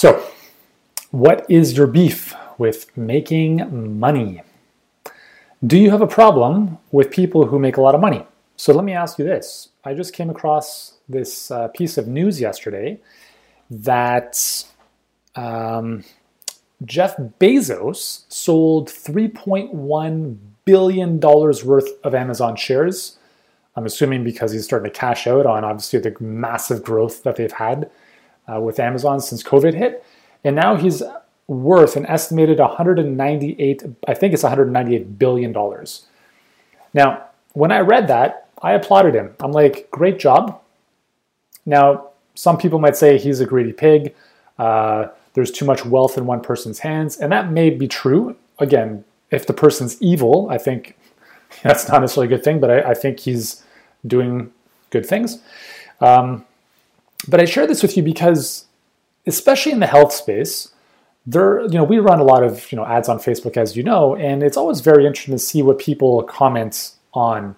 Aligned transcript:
So, 0.00 0.22
what 1.10 1.44
is 1.50 1.76
your 1.76 1.88
beef 1.88 2.32
with 2.56 2.96
making 2.96 3.98
money? 3.98 4.42
Do 5.66 5.76
you 5.76 5.90
have 5.90 6.02
a 6.02 6.06
problem 6.06 6.78
with 6.92 7.10
people 7.10 7.46
who 7.46 7.58
make 7.58 7.78
a 7.78 7.80
lot 7.80 7.96
of 7.96 8.00
money? 8.00 8.24
So, 8.54 8.72
let 8.72 8.84
me 8.84 8.92
ask 8.92 9.18
you 9.18 9.24
this. 9.24 9.70
I 9.84 9.94
just 9.94 10.14
came 10.14 10.30
across 10.30 10.98
this 11.08 11.50
uh, 11.50 11.66
piece 11.66 11.98
of 11.98 12.06
news 12.06 12.40
yesterday 12.40 13.00
that 13.70 14.64
um, 15.34 16.04
Jeff 16.84 17.16
Bezos 17.40 18.22
sold 18.28 18.90
$3.1 18.90 20.36
billion 20.64 21.18
worth 21.18 21.88
of 22.04 22.14
Amazon 22.14 22.54
shares. 22.54 23.18
I'm 23.74 23.84
assuming 23.84 24.22
because 24.22 24.52
he's 24.52 24.64
starting 24.64 24.92
to 24.92 24.96
cash 24.96 25.26
out 25.26 25.44
on 25.44 25.64
obviously 25.64 25.98
the 25.98 26.14
massive 26.20 26.84
growth 26.84 27.24
that 27.24 27.34
they've 27.34 27.50
had 27.50 27.90
uh, 28.52 28.60
with 28.60 28.80
Amazon 28.80 29.20
since 29.20 29.42
COVID 29.42 29.74
hit. 29.74 30.04
And 30.44 30.56
now 30.56 30.76
he's 30.76 31.02
worth 31.46 31.96
an 31.96 32.06
estimated 32.06 32.58
198, 32.58 33.82
I 34.06 34.14
think 34.14 34.34
it's 34.34 34.42
198 34.42 35.18
billion 35.18 35.52
dollars. 35.52 36.06
Now, 36.92 37.24
when 37.54 37.72
I 37.72 37.80
read 37.80 38.08
that, 38.08 38.48
I 38.62 38.72
applauded 38.72 39.14
him. 39.14 39.34
I'm 39.40 39.52
like, 39.52 39.90
great 39.90 40.18
job. 40.18 40.60
Now, 41.64 42.08
some 42.34 42.58
people 42.58 42.78
might 42.78 42.96
say 42.96 43.18
he's 43.18 43.40
a 43.40 43.46
greedy 43.46 43.72
pig. 43.72 44.14
Uh, 44.58 45.08
there's 45.34 45.50
too 45.50 45.64
much 45.64 45.84
wealth 45.84 46.18
in 46.18 46.26
one 46.26 46.40
person's 46.40 46.80
hands, 46.80 47.16
and 47.16 47.30
that 47.32 47.50
may 47.50 47.70
be 47.70 47.88
true. 47.88 48.36
Again, 48.58 49.04
if 49.30 49.46
the 49.46 49.52
person's 49.52 50.00
evil, 50.02 50.48
I 50.50 50.58
think 50.58 50.96
that's 51.62 51.88
not 51.88 52.00
necessarily 52.00 52.32
a 52.32 52.36
good 52.36 52.44
thing, 52.44 52.60
but 52.60 52.70
I, 52.70 52.90
I 52.90 52.94
think 52.94 53.20
he's 53.20 53.64
doing 54.06 54.52
good 54.90 55.06
things. 55.06 55.38
Um, 56.00 56.44
but 57.26 57.40
I 57.40 57.44
share 57.44 57.66
this 57.66 57.82
with 57.82 57.96
you 57.96 58.02
because, 58.02 58.66
especially 59.26 59.72
in 59.72 59.80
the 59.80 59.86
health 59.86 60.12
space, 60.12 60.72
there, 61.26 61.62
you 61.62 61.74
know, 61.74 61.84
we 61.84 61.98
run 61.98 62.20
a 62.20 62.24
lot 62.24 62.42
of 62.42 62.70
you 62.70 62.76
know 62.76 62.86
ads 62.86 63.08
on 63.08 63.18
Facebook, 63.18 63.56
as 63.56 63.76
you 63.76 63.82
know, 63.82 64.14
and 64.16 64.42
it's 64.42 64.56
always 64.56 64.80
very 64.80 65.06
interesting 65.06 65.34
to 65.34 65.38
see 65.38 65.62
what 65.62 65.78
people 65.78 66.22
comment 66.22 66.92
on. 67.12 67.56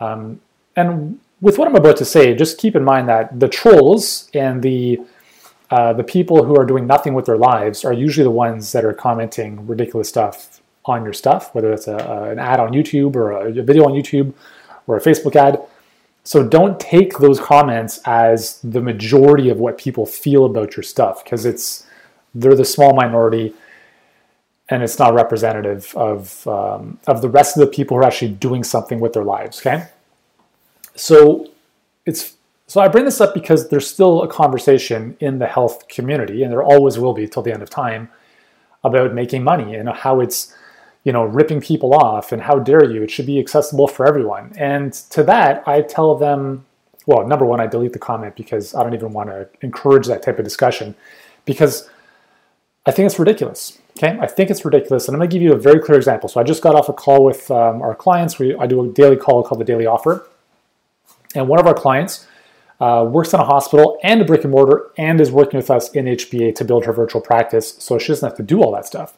Um, 0.00 0.40
and 0.76 1.18
with 1.40 1.58
what 1.58 1.66
I'm 1.68 1.74
about 1.74 1.96
to 1.98 2.04
say, 2.04 2.34
just 2.34 2.58
keep 2.58 2.76
in 2.76 2.84
mind 2.84 3.08
that 3.08 3.40
the 3.40 3.48
trolls 3.48 4.30
and 4.34 4.62
the 4.62 5.00
uh, 5.70 5.92
the 5.92 6.04
people 6.04 6.44
who 6.44 6.56
are 6.56 6.64
doing 6.64 6.86
nothing 6.86 7.14
with 7.14 7.26
their 7.26 7.36
lives 7.36 7.84
are 7.84 7.92
usually 7.92 8.24
the 8.24 8.30
ones 8.30 8.72
that 8.72 8.84
are 8.84 8.94
commenting 8.94 9.66
ridiculous 9.66 10.08
stuff 10.08 10.60
on 10.86 11.04
your 11.04 11.12
stuff, 11.12 11.54
whether 11.54 11.72
it's 11.72 11.86
a, 11.86 11.96
a, 11.96 12.30
an 12.30 12.38
ad 12.38 12.58
on 12.58 12.72
YouTube 12.72 13.14
or 13.16 13.32
a, 13.32 13.50
a 13.50 13.62
video 13.62 13.84
on 13.84 13.92
YouTube 13.92 14.32
or 14.86 14.96
a 14.96 15.00
Facebook 15.00 15.36
ad. 15.36 15.60
So 16.28 16.46
don't 16.46 16.78
take 16.78 17.16
those 17.16 17.40
comments 17.40 18.00
as 18.04 18.60
the 18.60 18.82
majority 18.82 19.48
of 19.48 19.60
what 19.60 19.78
people 19.78 20.04
feel 20.04 20.44
about 20.44 20.76
your 20.76 20.82
stuff 20.82 21.24
because 21.24 21.46
it's 21.46 21.86
they're 22.34 22.54
the 22.54 22.66
small 22.66 22.92
minority 22.92 23.54
and 24.68 24.82
it's 24.82 24.98
not 24.98 25.14
representative 25.14 25.90
of 25.96 26.46
um, 26.46 26.98
of 27.06 27.22
the 27.22 27.30
rest 27.30 27.56
of 27.56 27.60
the 27.60 27.66
people 27.66 27.96
who 27.96 28.02
are 28.02 28.06
actually 28.06 28.32
doing 28.32 28.62
something 28.62 29.00
with 29.00 29.14
their 29.14 29.24
lives. 29.24 29.58
Okay, 29.60 29.86
so 30.94 31.48
it's 32.04 32.34
so 32.66 32.82
I 32.82 32.88
bring 32.88 33.06
this 33.06 33.22
up 33.22 33.32
because 33.32 33.70
there's 33.70 33.86
still 33.86 34.22
a 34.22 34.28
conversation 34.28 35.16
in 35.20 35.38
the 35.38 35.46
health 35.46 35.88
community, 35.88 36.42
and 36.42 36.52
there 36.52 36.62
always 36.62 36.98
will 36.98 37.14
be 37.14 37.26
till 37.26 37.42
the 37.42 37.54
end 37.54 37.62
of 37.62 37.70
time, 37.70 38.10
about 38.84 39.14
making 39.14 39.44
money 39.44 39.76
and 39.76 39.88
how 39.88 40.20
it's 40.20 40.54
you 41.04 41.12
know, 41.12 41.24
ripping 41.24 41.60
people 41.60 41.94
off 41.94 42.32
and 42.32 42.42
how 42.42 42.58
dare 42.58 42.84
you? 42.84 43.02
It 43.02 43.10
should 43.10 43.26
be 43.26 43.38
accessible 43.38 43.88
for 43.88 44.06
everyone. 44.06 44.52
And 44.56 44.92
to 45.10 45.22
that, 45.24 45.66
I 45.66 45.82
tell 45.82 46.16
them, 46.16 46.66
well, 47.06 47.26
number 47.26 47.46
one, 47.46 47.60
I 47.60 47.66
delete 47.66 47.92
the 47.92 47.98
comment 47.98 48.36
because 48.36 48.74
I 48.74 48.82
don't 48.82 48.94
even 48.94 49.12
want 49.12 49.30
to 49.30 49.48
encourage 49.62 50.06
that 50.06 50.22
type 50.22 50.38
of 50.38 50.44
discussion 50.44 50.94
because 51.44 51.88
I 52.86 52.90
think 52.90 53.06
it's 53.06 53.18
ridiculous. 53.18 53.78
Okay, 53.98 54.16
I 54.20 54.26
think 54.26 54.48
it's 54.48 54.64
ridiculous, 54.64 55.08
and 55.08 55.14
I'm 55.14 55.18
going 55.18 55.28
to 55.28 55.34
give 55.34 55.42
you 55.42 55.52
a 55.52 55.58
very 55.58 55.80
clear 55.80 55.98
example. 55.98 56.28
So 56.28 56.40
I 56.40 56.44
just 56.44 56.62
got 56.62 56.76
off 56.76 56.88
a 56.88 56.92
call 56.92 57.24
with 57.24 57.50
um, 57.50 57.82
our 57.82 57.94
clients. 57.94 58.38
We 58.38 58.54
I 58.56 58.66
do 58.66 58.82
a 58.82 58.92
daily 58.92 59.16
call 59.16 59.42
called 59.42 59.60
the 59.60 59.64
Daily 59.64 59.86
Offer, 59.86 60.26
and 61.34 61.48
one 61.48 61.58
of 61.58 61.66
our 61.66 61.74
clients 61.74 62.26
uh, 62.80 63.06
works 63.10 63.34
in 63.34 63.40
a 63.40 63.44
hospital 63.44 63.98
and 64.02 64.22
a 64.22 64.24
brick 64.24 64.44
and 64.44 64.52
mortar, 64.52 64.90
and 64.96 65.20
is 65.20 65.32
working 65.32 65.58
with 65.58 65.70
us 65.70 65.90
in 65.92 66.04
HBA 66.04 66.54
to 66.54 66.64
build 66.64 66.84
her 66.84 66.92
virtual 66.92 67.20
practice, 67.20 67.74
so 67.78 67.98
she 67.98 68.08
doesn't 68.08 68.28
have 68.28 68.36
to 68.36 68.42
do 68.42 68.62
all 68.62 68.72
that 68.72 68.86
stuff. 68.86 69.14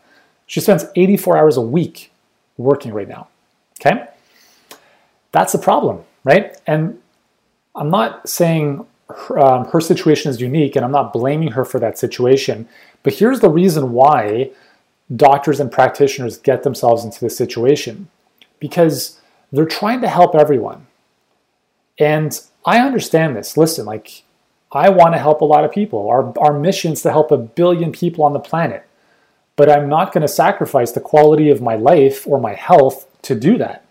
She 0.51 0.59
spends 0.59 0.85
84 0.97 1.37
hours 1.37 1.57
a 1.57 1.61
week 1.61 2.11
working 2.57 2.93
right 2.93 3.07
now. 3.07 3.29
Okay? 3.81 4.05
That's 5.31 5.53
the 5.53 5.61
problem, 5.61 6.03
right? 6.25 6.61
And 6.67 7.01
I'm 7.77 7.89
not 7.89 8.29
saying 8.29 8.85
her, 9.09 9.39
um, 9.39 9.67
her 9.67 9.81
situation 9.81 10.29
is 10.29 10.41
unique 10.41 10.75
and 10.75 10.85
I'm 10.85 10.91
not 10.91 11.13
blaming 11.13 11.53
her 11.53 11.65
for 11.65 11.79
that 11.79 11.99
situation, 11.99 12.69
but 13.05 13.15
here's 13.15 13.39
the 13.39 13.49
reason 13.49 13.93
why 13.93 14.51
doctors 15.15 15.61
and 15.61 15.71
practitioners 15.71 16.37
get 16.37 16.65
themselves 16.65 17.05
into 17.05 17.21
this 17.21 17.37
situation 17.37 18.09
because 18.59 19.21
they're 19.53 19.65
trying 19.65 20.01
to 20.01 20.09
help 20.09 20.35
everyone. 20.35 20.89
And 21.97 22.41
I 22.67 22.81
understand 22.81 23.37
this. 23.37 23.57
Listen, 23.57 23.87
like, 23.87 24.25
I 24.73 24.89
want 24.89 25.15
to 25.15 25.19
help 25.21 25.43
a 25.43 25.45
lot 25.45 25.65
of 25.65 25.71
people. 25.71 26.09
Our, 26.09 26.37
our 26.41 26.59
mission 26.59 26.95
is 26.95 27.03
to 27.03 27.13
help 27.13 27.31
a 27.31 27.37
billion 27.37 27.93
people 27.93 28.25
on 28.25 28.33
the 28.33 28.41
planet 28.41 28.85
but 29.61 29.69
I'm 29.69 29.91
not 29.91 30.15
going 30.15 30.23
to 30.23 30.29
sacrifice 30.45 30.93
the 30.93 31.03
quality 31.03 31.51
of 31.51 31.61
my 31.61 31.75
life 31.75 32.27
or 32.27 32.41
my 32.41 32.55
health 32.55 33.07
to 33.21 33.35
do 33.35 33.59
that. 33.59 33.85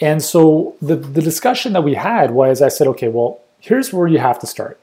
And 0.00 0.22
so 0.22 0.76
the, 0.80 0.94
the 0.94 1.20
discussion 1.20 1.72
that 1.72 1.82
we 1.82 1.94
had 1.94 2.30
was 2.30 2.62
I 2.62 2.68
said, 2.68 2.86
okay, 2.86 3.08
well, 3.08 3.40
here's 3.58 3.92
where 3.92 4.06
you 4.06 4.18
have 4.18 4.38
to 4.38 4.46
start. 4.46 4.80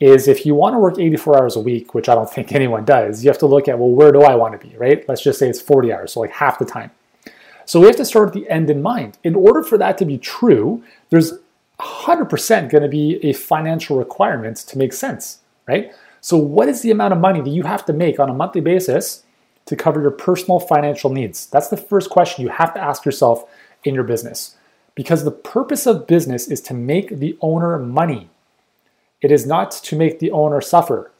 Is 0.00 0.26
if 0.26 0.44
you 0.44 0.56
want 0.56 0.74
to 0.74 0.80
work 0.80 0.98
84 0.98 1.38
hours 1.38 1.54
a 1.54 1.60
week, 1.60 1.94
which 1.94 2.08
I 2.08 2.16
don't 2.16 2.28
think 2.28 2.50
anyone 2.60 2.84
does, 2.84 3.22
you 3.22 3.30
have 3.30 3.38
to 3.38 3.46
look 3.46 3.68
at, 3.68 3.78
well, 3.78 3.90
where 3.90 4.10
do 4.10 4.22
I 4.22 4.34
want 4.34 4.60
to 4.60 4.68
be, 4.68 4.76
right? 4.76 5.08
Let's 5.08 5.22
just 5.22 5.38
say 5.38 5.48
it's 5.48 5.60
40 5.60 5.92
hours, 5.92 6.14
so 6.14 6.18
like 6.18 6.32
half 6.32 6.58
the 6.58 6.64
time. 6.64 6.90
So 7.64 7.78
we 7.78 7.86
have 7.86 7.94
to 7.98 8.04
start 8.04 8.26
at 8.26 8.34
the 8.34 8.50
end 8.50 8.70
in 8.70 8.82
mind. 8.82 9.18
In 9.22 9.36
order 9.36 9.62
for 9.62 9.78
that 9.78 9.98
to 9.98 10.04
be 10.04 10.18
true, 10.18 10.82
there's 11.10 11.34
100% 11.78 12.70
going 12.70 12.82
to 12.82 12.88
be 12.88 13.24
a 13.24 13.34
financial 13.34 13.98
requirement 13.98 14.56
to 14.56 14.76
make 14.76 14.92
sense, 14.92 15.38
right? 15.68 15.92
So, 16.22 16.36
what 16.36 16.68
is 16.68 16.82
the 16.82 16.92
amount 16.92 17.12
of 17.12 17.18
money 17.18 17.40
that 17.40 17.50
you 17.50 17.64
have 17.64 17.84
to 17.86 17.92
make 17.92 18.20
on 18.20 18.30
a 18.30 18.34
monthly 18.34 18.60
basis 18.60 19.24
to 19.66 19.74
cover 19.74 20.00
your 20.00 20.12
personal 20.12 20.60
financial 20.60 21.10
needs? 21.10 21.46
That's 21.46 21.66
the 21.66 21.76
first 21.76 22.10
question 22.10 22.42
you 22.44 22.48
have 22.48 22.72
to 22.74 22.80
ask 22.80 23.04
yourself 23.04 23.44
in 23.82 23.92
your 23.94 24.04
business. 24.04 24.56
Because 24.94 25.24
the 25.24 25.32
purpose 25.32 25.84
of 25.84 26.06
business 26.06 26.46
is 26.46 26.60
to 26.62 26.74
make 26.74 27.18
the 27.18 27.36
owner 27.40 27.76
money, 27.76 28.30
it 29.20 29.32
is 29.32 29.46
not 29.46 29.72
to 29.72 29.96
make 29.96 30.20
the 30.20 30.30
owner 30.30 30.60
suffer. 30.60 31.10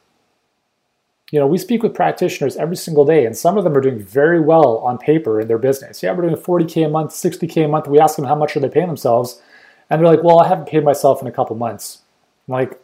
You 1.31 1.39
know, 1.39 1.47
we 1.47 1.57
speak 1.57 1.83
with 1.83 1.93
practitioners 1.93 2.55
every 2.55 2.77
single 2.77 3.03
day, 3.03 3.25
and 3.25 3.35
some 3.35 3.57
of 3.57 3.65
them 3.65 3.75
are 3.75 3.81
doing 3.81 3.99
very 3.99 4.39
well 4.39 4.77
on 4.77 4.97
paper 4.97 5.41
in 5.41 5.49
their 5.49 5.57
business. 5.57 6.01
Yeah, 6.01 6.13
we're 6.13 6.29
doing 6.29 6.41
40K 6.41 6.85
a 6.85 6.89
month, 6.89 7.11
60K 7.11 7.65
a 7.65 7.67
month. 7.67 7.87
We 7.87 7.99
ask 7.99 8.15
them 8.15 8.25
how 8.25 8.35
much 8.35 8.55
are 8.55 8.61
they 8.61 8.69
paying 8.69 8.87
themselves, 8.87 9.41
and 9.89 9.99
they're 9.99 10.07
like, 10.07 10.23
well, 10.23 10.39
I 10.39 10.47
haven't 10.47 10.69
paid 10.69 10.85
myself 10.85 11.21
in 11.21 11.27
a 11.27 11.31
couple 11.31 11.57
months. 11.57 12.03
I'm 12.47 12.53
like, 12.53 12.79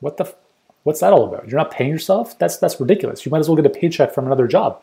what 0.00 0.16
the 0.16 0.34
What's 0.84 1.00
that 1.00 1.12
all 1.12 1.24
about? 1.24 1.48
You're 1.48 1.58
not 1.58 1.70
paying 1.70 1.90
yourself? 1.90 2.38
That's 2.38 2.56
that's 2.56 2.80
ridiculous. 2.80 3.24
You 3.24 3.30
might 3.30 3.38
as 3.38 3.48
well 3.48 3.56
get 3.56 3.66
a 3.66 3.70
paycheck 3.70 4.12
from 4.12 4.26
another 4.26 4.46
job. 4.46 4.82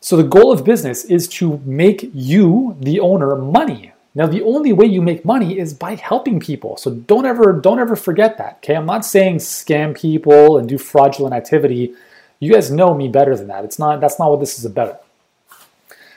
So 0.00 0.16
the 0.16 0.24
goal 0.24 0.52
of 0.52 0.64
business 0.64 1.04
is 1.04 1.28
to 1.28 1.60
make 1.64 2.10
you 2.12 2.76
the 2.80 3.00
owner 3.00 3.36
money. 3.36 3.92
Now 4.14 4.26
the 4.26 4.42
only 4.42 4.72
way 4.72 4.86
you 4.86 5.02
make 5.02 5.24
money 5.24 5.58
is 5.58 5.74
by 5.74 5.94
helping 5.94 6.40
people. 6.40 6.76
So 6.76 6.90
don't 6.90 7.26
ever 7.26 7.52
don't 7.52 7.78
ever 7.78 7.96
forget 7.96 8.38
that. 8.38 8.58
Okay? 8.58 8.74
I'm 8.74 8.86
not 8.86 9.04
saying 9.04 9.36
scam 9.36 9.96
people 9.96 10.58
and 10.58 10.68
do 10.68 10.78
fraudulent 10.78 11.34
activity. 11.34 11.94
You 12.40 12.52
guys 12.52 12.70
know 12.70 12.94
me 12.94 13.08
better 13.08 13.36
than 13.36 13.48
that. 13.48 13.64
It's 13.64 13.78
not 13.78 14.00
that's 14.00 14.18
not 14.18 14.30
what 14.30 14.40
this 14.40 14.58
is 14.58 14.64
about. 14.64 15.02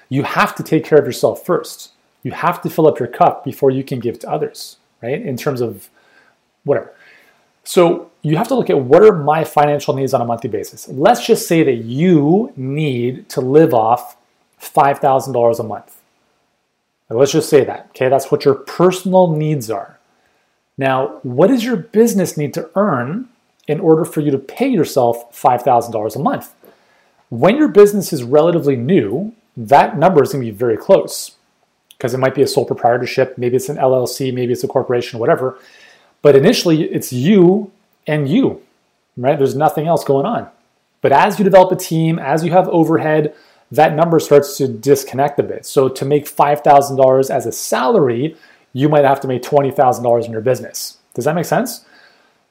You 0.08 0.24
have 0.24 0.56
to 0.56 0.64
take 0.64 0.86
care 0.86 0.98
of 0.98 1.06
yourself 1.06 1.46
first. 1.46 1.92
You 2.24 2.32
have 2.32 2.62
to 2.64 2.70
fill 2.70 2.88
up 2.88 3.00
your 3.00 3.08
cup 3.08 3.46
before 3.46 3.70
you 3.72 3.84
can 3.84 4.00
give 4.00 4.20
to 4.20 4.30
others, 4.30 4.78
right? 5.02 5.22
In 5.22 5.38
terms 5.38 5.62
of 5.62 5.90
whatever. 6.64 6.94
So 7.64 8.09
you 8.22 8.38
have 8.38 8.48
to 8.50 8.56
look 8.56 8.70
at 8.70 8.80
what 8.80 9.04
are 9.04 9.16
my 9.16 9.44
financial 9.44 9.94
needs 9.94 10.14
on 10.14 10.22
a 10.22 10.26
monthly 10.26 10.50
basis. 10.50 10.88
Let's 10.90 11.26
just 11.26 11.48
say 11.48 11.64
that 11.64 11.86
you 11.86 12.52
need 12.56 13.30
to 13.30 13.42
live 13.42 13.74
off 13.74 14.18
$5,000 14.62 15.60
a 15.60 15.64
month. 15.64 15.96
let's 17.10 17.32
just 17.32 17.50
say 17.50 17.64
that, 17.64 17.88
okay? 17.90 18.10
That's 18.10 18.30
what 18.32 18.46
your 18.46 18.56
personal 18.56 19.36
needs 19.36 19.72
are. 19.72 19.98
Now, 20.78 21.20
what 21.24 21.48
does 21.48 21.64
your 21.64 21.78
business 21.78 22.38
need 22.38 22.54
to 22.54 22.70
earn 22.76 23.30
in 23.68 23.80
order 23.80 24.06
for 24.06 24.22
you 24.22 24.32
to 24.32 24.38
pay 24.38 24.68
yourself 24.68 25.34
$5,000 25.34 26.16
a 26.16 26.20
month? 26.20 26.54
When 27.30 27.58
your 27.58 27.68
business 27.68 28.12
is 28.12 28.24
relatively 28.24 28.76
new, 28.76 29.34
that 29.56 29.98
number 29.98 30.24
is 30.24 30.32
going 30.32 30.46
to 30.46 30.52
be 30.52 30.58
very 30.58 30.78
close 30.78 31.36
because 31.98 32.14
it 32.14 32.18
might 32.18 32.34
be 32.34 32.42
a 32.42 32.48
sole 32.48 32.66
proprietorship, 32.66 33.38
maybe 33.38 33.58
it's 33.58 33.68
an 33.68 33.76
LLC, 33.76 34.34
maybe 34.34 34.54
it's 34.54 34.64
a 34.64 34.70
corporation, 34.70 35.20
whatever. 35.20 35.60
But 36.22 36.36
initially, 36.36 36.84
it's 36.84 37.12
you 37.12 37.72
and 38.08 38.28
you, 38.28 38.62
right? 39.18 39.38
There's 39.38 39.56
nothing 39.56 39.88
else 39.88 40.04
going 40.04 40.26
on. 40.26 40.50
But 41.02 41.12
as 41.12 41.40
you 41.40 41.46
develop 41.46 41.72
a 41.72 41.76
team, 41.76 42.20
as 42.20 42.44
you 42.44 42.52
have 42.52 42.68
overhead, 42.70 43.34
that 43.72 43.94
number 43.94 44.20
starts 44.20 44.58
to 44.58 44.68
disconnect 44.68 45.40
a 45.40 45.44
bit. 45.44 45.66
So 45.66 45.90
to 45.90 46.06
make 46.06 46.26
$5,000 46.26 47.30
as 47.30 47.46
a 47.46 47.52
salary, 47.52 48.36
you 48.74 48.90
might 48.90 49.06
have 49.06 49.20
to 49.22 49.28
make 49.28 49.44
$20,000 49.44 50.26
in 50.26 50.32
your 50.32 50.42
business. 50.42 50.98
Does 51.14 51.26
that 51.26 51.36
make 51.36 51.46
sense? 51.46 51.86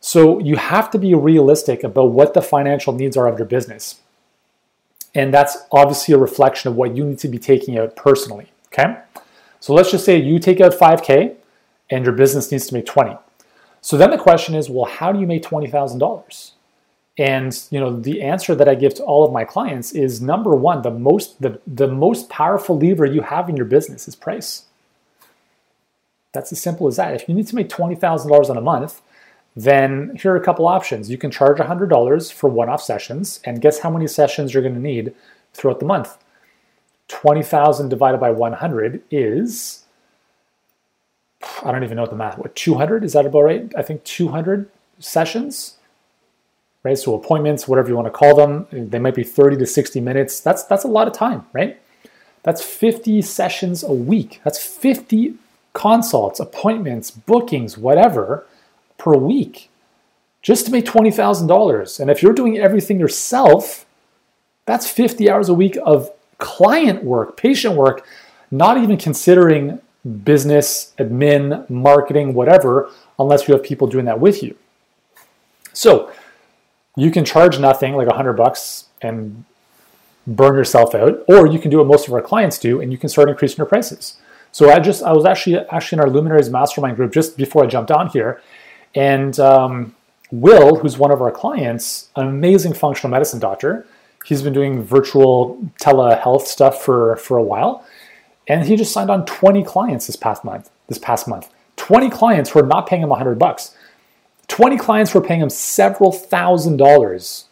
So 0.01 0.39
you 0.39 0.57
have 0.57 0.91
to 0.93 0.99
be 0.99 1.15
realistic 1.15 1.83
about 1.83 2.13
what 2.13 2.35
the 2.35 2.43
financial 2.43 2.93
needs 2.93 3.17
are 3.17 3.27
of 3.27 3.39
your 3.39 3.49
business. 3.49 4.01
And 5.15 5.35
that's 5.35 5.57
obviously 5.73 6.15
a 6.15 6.19
reflection 6.19 6.71
of 6.71 6.77
what 6.77 6.97
you 6.97 7.05
need 7.05 7.19
to 7.21 7.29
be 7.29 7.39
taking 7.39 7.79
out 7.79 7.97
personally. 7.97 8.53
Okay. 8.67 8.99
So 9.61 9.73
let's 9.73 9.91
just 9.91 10.05
say 10.05 10.17
you 10.17 10.39
take 10.39 10.61
out 10.61 10.73
5K 10.73 11.35
and 11.91 12.05
your 12.05 12.15
business 12.15 12.53
needs 12.53 12.67
to 12.69 12.75
make 12.75 12.87
20. 12.87 13.17
So 13.81 13.97
then 13.97 14.11
the 14.11 14.19
question 14.19 14.55
is, 14.55 14.69
well, 14.69 14.87
how 14.87 15.13
do 15.13 15.21
you 15.21 15.27
make 15.27 15.43
$20,000? 15.43 16.53
And 17.19 17.67
you 17.71 17.81
know, 17.81 17.99
the 17.99 18.23
answer 18.23 18.55
that 18.55 18.69
I 18.69 18.75
give 18.75 18.95
to 18.95 19.03
all 19.03 19.25
of 19.25 19.33
my 19.33 19.45
clients 19.45 19.93
is 19.93 20.23
number 20.23 20.55
one, 20.55 20.83
the 20.83 20.91
most 20.91 21.43
the, 21.43 21.61
the 21.67 21.89
most 21.89 22.29
powerful 22.29 22.79
lever 22.79 23.05
you 23.05 23.23
have 23.23 23.49
in 23.49 23.57
your 23.57 23.67
business 23.67 24.07
is 24.07 24.15
price. 24.15 24.67
That's 26.33 26.53
as 26.53 26.61
simple 26.61 26.87
as 26.87 26.97
that. 26.97 27.15
If 27.15 27.29
you 27.29 27.35
need 27.35 27.49
to 27.49 27.57
make 27.57 27.69
$20,000 27.69 28.51
in 28.51 28.57
a 28.57 28.61
month, 28.61 29.01
then 29.57 30.17
here 30.21 30.33
are 30.33 30.37
a 30.37 30.45
couple 30.45 30.69
options. 30.69 31.11
You 31.11 31.19
can 31.19 31.31
charge 31.33 31.59
$100 31.59 32.33
for 32.33 32.49
one-off 32.49 32.83
sessions, 32.83 33.41
and 33.45 33.61
guess 33.61 33.81
how 33.81 33.91
many 33.91 34.07
sessions 34.07 34.55
you're 34.55 34.63
going 34.63 34.75
to 34.75 34.81
need 34.81 35.15
throughout 35.53 35.81
the 35.81 35.87
month? 35.87 36.17
20,000 37.09 37.89
divided 37.89 38.19
by 38.19 38.31
100 38.31 39.03
is 39.11 39.85
I 41.65 41.73
don't 41.73 41.85
even 41.85 41.97
know 41.97 42.03
what 42.03 42.11
the 42.11 42.17
math. 42.17 42.39
What 42.39 42.55
200 42.55 43.05
is 43.05 43.13
that 43.13 43.27
about 43.27 43.43
right? 43.43 43.73
I 43.77 43.83
think 43.83 44.05
200 44.05 44.69
sessions 44.99 45.79
right? 46.83 46.99
So 46.99 47.15
appointments, 47.15 47.69
whatever 47.69 47.89
you 47.89 47.97
want 47.97 48.07
to 48.07 48.11
call 48.11 48.35
them, 48.35 48.67
they 48.71 48.99
might 48.99 49.15
be 49.15 49.25
30 49.25 49.57
to 49.59 49.67
60 49.67 50.01
minutes. 50.01 50.41
That's 50.41 50.65
that's 50.65 50.85
a 50.85 50.89
lot 50.89 51.07
of 51.07 51.13
time, 51.13 51.47
right? 51.53 51.81
That's 52.43 52.63
50 52.63 53.21
sessions 53.23 53.83
a 53.83 53.93
week. 53.93 54.41
That's 54.45 54.63
50 54.63 55.35
consults, 55.73 56.41
appointments, 56.41 57.11
bookings, 57.11 57.77
whatever 57.77 58.47
per 58.97 59.15
week 59.15 59.71
just 60.41 60.67
to 60.67 60.73
make 60.73 60.85
$20,000. 60.85 62.01
And 62.01 62.11
if 62.11 62.23
you're 62.23 62.33
doing 62.33 62.59
everything 62.59 62.99
yourself, 62.99 63.85
that's 64.67 64.91
50 64.91 65.29
hours 65.29 65.49
a 65.49 65.55
week 65.55 65.77
of 65.85 66.11
client 66.39 67.05
work, 67.05 67.37
patient 67.37 67.75
work, 67.75 68.07
not 68.51 68.79
even 68.79 68.97
considering 68.97 69.81
business, 70.25 70.95
admin, 70.99 71.69
marketing, 71.69 72.35
whatever, 72.35 72.91
unless 73.19 73.49
you 73.49 73.55
have 73.55 73.63
people 73.63 73.87
doing 73.87 74.05
that 74.07 74.21
with 74.21 74.43
you. 74.43 74.57
So, 75.73 76.13
you 76.97 77.11
can 77.11 77.25
charge 77.25 77.59
nothing, 77.61 77.95
like 77.95 78.09
a 78.09 78.15
hundred 78.15 78.35
bucks, 78.35 78.87
and 79.01 79.45
burn 80.27 80.57
yourself 80.57 80.95
out, 80.95 81.25
or 81.29 81.47
you 81.47 81.59
can 81.59 81.71
do 81.71 81.79
what 81.79 81.87
most 81.87 82.07
of 82.07 82.15
our 82.15 82.21
clients 82.21 82.59
do, 82.59 82.81
and 82.81 82.93
you 82.93 82.99
can 82.99 83.09
start 83.09 83.29
increasing 83.29 83.57
your 83.57 83.67
prices. 83.67 84.19
So 84.53 84.71
I 84.71 84.79
just 84.79 85.03
I 85.03 85.13
was 85.13 85.25
actually 85.25 85.59
actually 85.71 85.97
in 85.97 86.01
our 86.01 86.11
Luminaries 86.11 86.51
Mastermind 86.51 86.97
group 86.97 87.13
just 87.13 87.37
before 87.37 87.65
I 87.65 87.67
jumped 87.67 87.91
on 87.91 88.09
here, 88.09 88.43
and 88.95 89.39
um, 89.39 89.95
Will, 90.31 90.77
who's 90.77 90.99
one 90.99 91.11
of 91.11 91.23
our 91.23 91.31
clients, 91.31 92.09
an 92.17 92.27
amazing 92.27 92.75
functional 92.75 93.11
medicine 93.11 93.41
doctor, 93.41 93.87
he's 94.25 94.43
been 94.43 94.53
doing 94.53 94.83
virtual 94.83 95.59
telehealth 95.81 96.43
stuff 96.43 96.83
for 96.83 97.17
for 97.17 97.37
a 97.37 97.43
while, 97.43 97.87
and 98.49 98.67
he 98.67 98.77
just 98.77 98.93
signed 98.93 99.11
on 99.11 99.27
20 99.27 99.63
clients 99.63 100.07
this 100.07 100.17
past 100.17 100.45
month. 100.45 100.71
This 100.89 100.99
past 100.99 101.29
month, 101.29 101.53
20 101.77 102.09
clients 102.09 102.51
who 102.51 102.61
are 102.61 102.67
not 102.67 102.87
paying 102.87 103.03
him 103.03 103.11
100 103.11 103.39
bucks. 103.39 103.75
20 104.49 104.79
clients 104.79 105.15
were 105.15 105.21
paying 105.21 105.41
him 105.41 105.51
several 105.51 106.11
thousand 106.11 106.79
dollars. 106.79 107.45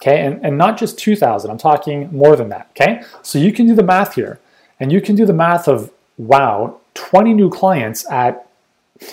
Okay, 0.00 0.24
and, 0.24 0.44
and 0.44 0.58
not 0.58 0.78
just 0.78 0.98
2,000, 0.98 1.50
I'm 1.50 1.58
talking 1.58 2.08
more 2.12 2.34
than 2.34 2.48
that. 2.48 2.68
Okay, 2.70 3.02
so 3.22 3.38
you 3.38 3.52
can 3.52 3.66
do 3.66 3.74
the 3.74 3.82
math 3.82 4.14
here, 4.14 4.40
and 4.80 4.90
you 4.90 5.00
can 5.00 5.14
do 5.14 5.26
the 5.26 5.32
math 5.32 5.68
of 5.68 5.92
wow, 6.16 6.80
20 6.94 7.34
new 7.34 7.50
clients 7.50 8.08
at 8.10 8.48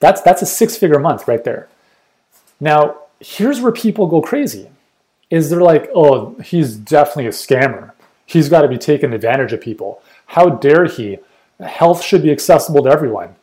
that's 0.00 0.22
that's 0.22 0.42
a 0.42 0.46
six-figure 0.46 0.98
month 0.98 1.28
right 1.28 1.44
there. 1.44 1.68
Now, 2.58 2.98
here's 3.20 3.60
where 3.60 3.72
people 3.72 4.06
go 4.06 4.20
crazy. 4.20 4.70
Is 5.30 5.48
they're 5.50 5.60
like, 5.60 5.90
oh, 5.94 6.34
he's 6.42 6.76
definitely 6.76 7.26
a 7.26 7.30
scammer. 7.30 7.92
He's 8.30 8.48
got 8.48 8.62
to 8.62 8.68
be 8.68 8.78
taking 8.78 9.12
advantage 9.12 9.52
of 9.52 9.60
people. 9.60 10.00
How 10.26 10.50
dare 10.50 10.84
he? 10.84 11.18
Health 11.58 12.00
should 12.00 12.22
be 12.22 12.30
accessible 12.30 12.84
to 12.84 12.88
everyone. 12.88 13.34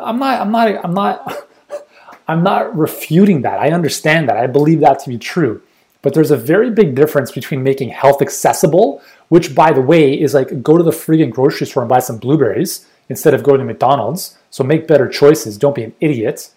I'm 0.00 0.18
not, 0.18 0.40
I'm 0.40 0.50
not, 0.50 0.84
I'm 0.84 0.94
not 0.94 1.46
I'm 2.28 2.42
not 2.42 2.76
refuting 2.76 3.42
that. 3.42 3.60
I 3.60 3.70
understand 3.70 4.28
that. 4.28 4.36
I 4.36 4.48
believe 4.48 4.80
that 4.80 4.98
to 5.00 5.08
be 5.08 5.16
true. 5.16 5.62
But 6.02 6.14
there's 6.14 6.32
a 6.32 6.36
very 6.36 6.70
big 6.70 6.96
difference 6.96 7.30
between 7.30 7.62
making 7.62 7.90
health 7.90 8.20
accessible, 8.20 9.00
which, 9.28 9.54
by 9.54 9.72
the 9.72 9.80
way, 9.80 10.20
is 10.20 10.34
like 10.34 10.60
go 10.60 10.76
to 10.76 10.82
the 10.82 10.90
freaking 10.90 11.30
grocery 11.30 11.68
store 11.68 11.84
and 11.84 11.88
buy 11.88 12.00
some 12.00 12.18
blueberries 12.18 12.86
instead 13.08 13.32
of 13.32 13.44
going 13.44 13.58
to 13.58 13.64
McDonald's. 13.64 14.36
So 14.50 14.64
make 14.64 14.88
better 14.88 15.08
choices. 15.08 15.56
Don't 15.56 15.74
be 15.76 15.84
an 15.84 15.94
idiot. 16.00 16.50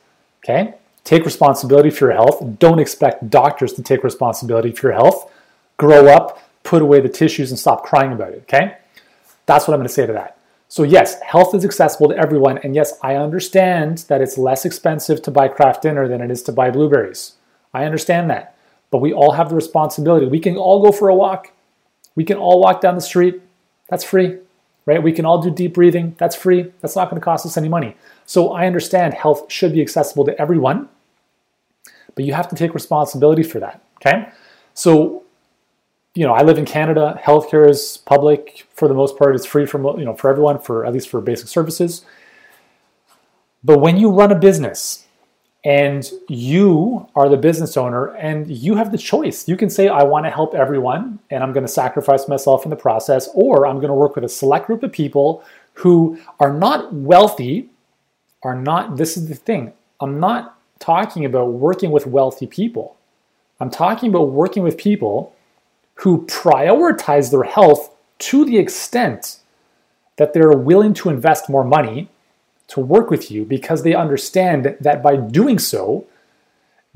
Okay? 0.44 0.74
Take 1.04 1.24
responsibility 1.24 1.92
for 1.92 2.06
your 2.06 2.16
health. 2.16 2.42
Don't 2.58 2.80
expect 2.80 3.30
doctors 3.30 3.74
to 3.74 3.84
take 3.84 4.04
responsibility 4.04 4.72
for 4.72 4.88
your 4.88 4.96
health. 4.96 5.32
Grow 5.78 6.08
up, 6.08 6.40
put 6.64 6.82
away 6.82 7.00
the 7.02 7.10
tissues, 7.10 7.52
and 7.52 7.60
stop 7.60 7.84
crying 7.84 8.12
about 8.12 8.32
it. 8.32 8.44
Okay? 8.44 8.78
That's 9.46 9.68
what 9.68 9.74
I'm 9.74 9.80
going 9.80 9.88
to 9.88 9.94
say 9.94 10.08
to 10.08 10.14
that. 10.14 10.38
So, 10.70 10.84
yes, 10.84 11.22
health 11.22 11.54
is 11.54 11.64
accessible 11.64 12.10
to 12.10 12.18
everyone. 12.18 12.58
And 12.60 12.74
yes, 12.74 12.98
I 13.04 13.16
understand 13.16 14.00
that 14.08 14.22
it's 14.22 14.40
less 14.40 14.66
expensive 14.66 15.22
to 15.22 15.32
buy 15.32 15.48
Kraft 15.48 15.84
dinner 15.84 16.08
than 16.08 16.22
it 16.22 16.32
is 16.32 16.42
to 16.44 16.52
buy 16.52 16.72
blueberries. 16.72 17.34
I 17.74 17.86
understand 17.86 18.30
that. 18.32 18.56
But 18.90 18.98
we 18.98 19.14
all 19.14 19.34
have 19.34 19.50
the 19.50 19.56
responsibility. 19.56 20.26
We 20.26 20.40
can 20.40 20.58
all 20.58 20.82
go 20.82 20.92
for 20.92 21.10
a 21.10 21.16
walk. 21.16 21.52
We 22.16 22.24
can 22.24 22.38
all 22.38 22.60
walk 22.60 22.82
down 22.82 22.96
the 22.96 23.02
street. 23.02 23.42
That's 23.90 24.04
free, 24.04 24.40
right? 24.86 25.04
We 25.04 25.12
can 25.12 25.26
all 25.26 25.42
do 25.42 25.52
deep 25.52 25.74
breathing. 25.76 26.16
That's 26.18 26.36
free. 26.36 26.72
That's 26.82 26.96
not 26.96 27.10
going 27.10 27.20
to 27.20 27.24
cost 27.24 27.46
us 27.46 27.58
any 27.58 27.70
money. 27.70 27.96
So, 28.26 28.54
I 28.54 28.66
understand 28.66 29.14
health 29.14 29.52
should 29.52 29.74
be 29.74 29.82
accessible 29.82 30.26
to 30.26 30.42
everyone, 30.42 30.90
but 32.16 32.26
you 32.26 32.34
have 32.34 32.48
to 32.50 32.56
take 32.56 32.74
responsibility 32.74 33.44
for 33.44 33.60
that, 33.60 33.84
okay? 33.98 34.30
So, 34.74 35.23
you 36.16 36.26
know, 36.26 36.34
I 36.34 36.44
live 36.44 36.58
in 36.58 36.66
Canada. 36.66 37.20
Healthcare 37.24 37.68
is 37.68 37.98
public 38.06 38.68
for 38.74 38.88
the 38.88 38.94
most 38.94 39.18
part. 39.18 39.36
It's 39.36 39.46
free 39.46 39.66
for 39.66 40.00
you 40.00 40.06
know 40.06 40.16
for 40.16 40.30
everyone 40.30 40.60
for 40.60 40.86
at 40.86 40.94
least 40.94 41.10
for 41.10 41.22
basic 41.22 41.48
services. 41.48 42.06
But 43.64 43.80
when 43.80 43.98
you 43.98 44.12
run 44.12 44.32
a 44.32 44.36
business 44.36 45.08
and 45.64 46.10
you 46.28 47.08
are 47.16 47.30
the 47.30 47.38
business 47.38 47.78
owner 47.78 48.08
and 48.16 48.50
you 48.50 48.76
have 48.76 48.92
the 48.92 48.98
choice, 48.98 49.48
you 49.48 49.56
can 49.56 49.70
say, 49.70 49.88
I 49.88 50.04
want 50.04 50.26
to 50.26 50.30
help 50.30 50.54
everyone 50.54 51.20
and 51.30 51.42
I'm 51.42 51.54
going 51.54 51.66
to 51.66 51.72
sacrifice 51.72 52.28
myself 52.28 52.66
in 52.66 52.70
the 52.70 52.76
process, 52.76 53.30
or 53.34 53.66
I'm 53.66 53.78
going 53.78 53.88
to 53.88 53.94
work 53.94 54.16
with 54.16 54.26
a 54.26 54.30
select 54.30 54.68
group 54.68 54.84
of 54.84 54.92
people 54.92 55.44
who 55.76 56.20
are 56.42 56.52
not 56.52 56.94
wealthy, 56.94 57.70
are 58.44 58.60
not, 58.60 58.98
this 58.98 59.16
is 59.16 59.30
the 59.30 59.36
thing, 59.36 59.72
I'm 60.02 60.20
not 60.20 60.60
talking 60.80 61.24
about 61.24 61.54
working 61.54 61.92
with 61.92 62.06
wealthy 62.06 62.46
people. 62.46 62.98
I'm 63.62 63.70
talking 63.70 64.10
about 64.10 64.32
working 64.32 64.64
with 64.64 64.78
people 64.78 65.33
who 65.96 66.26
prioritize 66.26 67.32
their 67.32 67.44
health 67.44 67.96
to 68.20 68.46
the 68.46 68.58
extent 68.58 69.40
that 70.18 70.34
they're 70.34 70.52
willing 70.52 70.94
to 70.94 71.10
invest 71.10 71.50
more 71.50 71.64
money 71.64 72.10
to 72.68 72.80
work 72.80 73.10
with 73.10 73.30
you 73.30 73.46
because 73.46 73.84
they 73.84 73.94
understand 73.94 74.78
that 74.80 75.04
by 75.04 75.16
doing 75.16 75.60
so, 75.60 76.06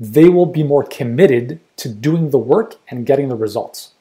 they 0.00 0.28
will 0.28 0.46
be 0.46 0.62
more 0.62 0.84
committed 0.84 1.60
to 1.76 1.88
doing 1.88 2.30
the 2.30 2.38
work 2.38 2.76
and 2.88 3.06
getting 3.06 3.28
the 3.28 3.36
results. 3.36 3.92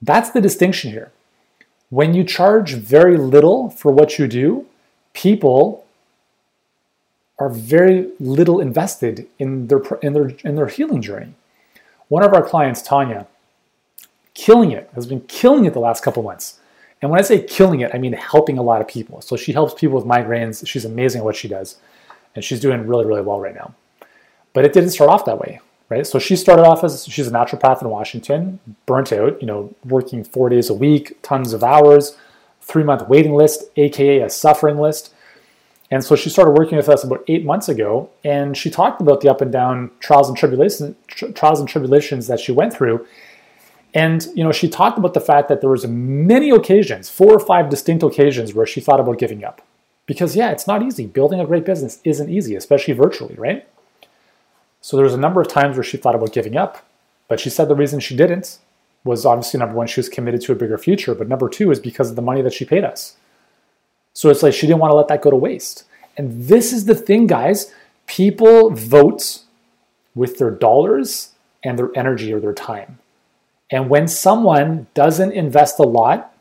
That's 0.00 0.30
the 0.30 0.40
distinction 0.40 0.90
here. 0.90 1.10
When 1.90 2.14
you 2.14 2.24
charge 2.24 2.74
very 2.74 3.16
little 3.16 3.70
for 3.70 3.92
what 3.92 4.18
you 4.18 4.26
do, 4.26 4.66
people 5.12 5.86
are 7.38 7.48
very 7.48 8.10
little 8.18 8.60
invested 8.60 9.26
in 9.38 9.68
their 9.68 9.80
in 10.02 10.12
their 10.12 10.28
in 10.44 10.54
their 10.56 10.66
healing 10.66 11.00
journey. 11.00 11.34
One 12.08 12.24
of 12.24 12.34
our 12.34 12.42
clients, 12.42 12.82
Tanya, 12.82 13.26
killing 14.38 14.70
it, 14.70 14.88
has 14.94 15.04
been 15.04 15.20
killing 15.22 15.64
it 15.64 15.72
the 15.72 15.80
last 15.80 16.04
couple 16.04 16.22
months. 16.22 16.60
And 17.02 17.10
when 17.10 17.18
I 17.18 17.22
say 17.22 17.42
killing 17.42 17.80
it, 17.80 17.90
I 17.92 17.98
mean 17.98 18.12
helping 18.12 18.56
a 18.56 18.62
lot 18.62 18.80
of 18.80 18.86
people. 18.86 19.20
So 19.20 19.36
she 19.36 19.52
helps 19.52 19.74
people 19.74 19.96
with 19.96 20.06
migraines. 20.06 20.64
She's 20.64 20.84
amazing 20.84 21.20
at 21.20 21.24
what 21.24 21.34
she 21.34 21.48
does. 21.48 21.78
And 22.36 22.44
she's 22.44 22.60
doing 22.60 22.86
really, 22.86 23.04
really 23.04 23.20
well 23.20 23.40
right 23.40 23.54
now. 23.54 23.74
But 24.52 24.64
it 24.64 24.72
didn't 24.72 24.90
start 24.90 25.10
off 25.10 25.24
that 25.24 25.40
way, 25.40 25.60
right? 25.88 26.06
So 26.06 26.20
she 26.20 26.36
started 26.36 26.62
off 26.62 26.84
as 26.84 27.04
she's 27.06 27.26
a 27.26 27.32
naturopath 27.32 27.82
in 27.82 27.88
Washington, 27.88 28.60
burnt 28.86 29.12
out, 29.12 29.40
you 29.40 29.46
know, 29.46 29.74
working 29.84 30.22
four 30.22 30.48
days 30.48 30.70
a 30.70 30.74
week, 30.74 31.20
tons 31.22 31.52
of 31.52 31.64
hours, 31.64 32.16
three 32.60 32.84
month 32.84 33.08
waiting 33.08 33.34
list, 33.34 33.64
AKA 33.76 34.20
a 34.20 34.30
suffering 34.30 34.78
list. 34.78 35.12
And 35.90 36.04
so 36.04 36.14
she 36.14 36.30
started 36.30 36.52
working 36.52 36.76
with 36.76 36.88
us 36.88 37.02
about 37.02 37.24
eight 37.26 37.44
months 37.44 37.68
ago, 37.68 38.10
and 38.22 38.56
she 38.56 38.70
talked 38.70 39.00
about 39.00 39.20
the 39.20 39.30
up 39.30 39.40
and 39.40 39.50
down 39.50 39.90
trials 40.00 40.28
and 40.28 40.36
tribulations, 40.36 40.94
trials 41.34 41.58
and 41.58 41.68
tribulations 41.68 42.26
that 42.28 42.38
she 42.38 42.52
went 42.52 42.74
through, 42.74 43.06
and 43.94 44.26
you 44.34 44.44
know, 44.44 44.52
she 44.52 44.68
talked 44.68 44.98
about 44.98 45.14
the 45.14 45.20
fact 45.20 45.48
that 45.48 45.60
there 45.60 45.70
was 45.70 45.86
many 45.86 46.50
occasions, 46.50 47.08
four 47.08 47.32
or 47.32 47.40
five 47.40 47.70
distinct 47.70 48.02
occasions 48.02 48.54
where 48.54 48.66
she 48.66 48.80
thought 48.80 49.00
about 49.00 49.18
giving 49.18 49.44
up. 49.44 49.62
Because 50.06 50.36
yeah, 50.36 50.50
it's 50.50 50.66
not 50.66 50.82
easy. 50.82 51.06
Building 51.06 51.40
a 51.40 51.46
great 51.46 51.64
business 51.64 52.00
isn't 52.04 52.30
easy, 52.30 52.54
especially 52.54 52.94
virtually, 52.94 53.34
right? 53.34 53.68
So 54.80 54.96
there 54.96 55.04
was 55.04 55.14
a 55.14 55.18
number 55.18 55.40
of 55.40 55.48
times 55.48 55.76
where 55.76 55.84
she 55.84 55.96
thought 55.96 56.14
about 56.14 56.32
giving 56.32 56.56
up, 56.56 56.86
but 57.28 57.40
she 57.40 57.50
said 57.50 57.68
the 57.68 57.74
reason 57.74 58.00
she 58.00 58.16
didn't 58.16 58.58
was 59.04 59.26
obviously 59.26 59.58
number 59.58 59.74
one, 59.74 59.86
she 59.86 60.00
was 60.00 60.08
committed 60.08 60.40
to 60.42 60.52
a 60.52 60.56
bigger 60.56 60.78
future, 60.78 61.14
but 61.14 61.28
number 61.28 61.48
two 61.48 61.70
is 61.70 61.80
because 61.80 62.10
of 62.10 62.16
the 62.16 62.22
money 62.22 62.42
that 62.42 62.52
she 62.52 62.64
paid 62.64 62.84
us. 62.84 63.16
So 64.12 64.30
it's 64.30 64.42
like 64.42 64.54
she 64.54 64.66
didn't 64.66 64.80
want 64.80 64.90
to 64.90 64.96
let 64.96 65.08
that 65.08 65.22
go 65.22 65.30
to 65.30 65.36
waste. 65.36 65.84
And 66.16 66.44
this 66.44 66.72
is 66.72 66.86
the 66.86 66.94
thing, 66.94 67.26
guys. 67.26 67.72
People 68.06 68.70
vote 68.70 69.40
with 70.14 70.38
their 70.38 70.50
dollars 70.50 71.32
and 71.62 71.78
their 71.78 71.90
energy 71.94 72.32
or 72.32 72.40
their 72.40 72.54
time. 72.54 72.98
And 73.70 73.90
when 73.90 74.08
someone 74.08 74.86
doesn't 74.94 75.32
invest 75.32 75.78
a 75.78 75.82
lot, 75.82 76.34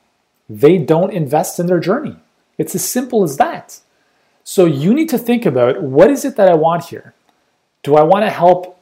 they 0.50 0.77
don't 0.77 1.12
invest 1.12 1.60
in 1.60 1.67
their 1.67 1.79
journey. 1.79 2.15
It's 2.57 2.74
as 2.74 2.88
simple 2.88 3.24
as 3.24 3.38
that. 3.38 3.79
So 4.43 4.65
you 4.65 4.93
need 4.93 5.10
to 5.10 5.17
think 5.17 5.46
about 5.46 5.81
what 5.81 6.10
is 6.10 6.24
it 6.24 6.38
that 6.38 6.48
I 6.48 6.55
want 6.55 6.86
here? 6.86 7.13
Do 7.84 7.96
I 7.96 8.03
want 8.03 8.24
to 8.24 8.29
help? 8.29 8.79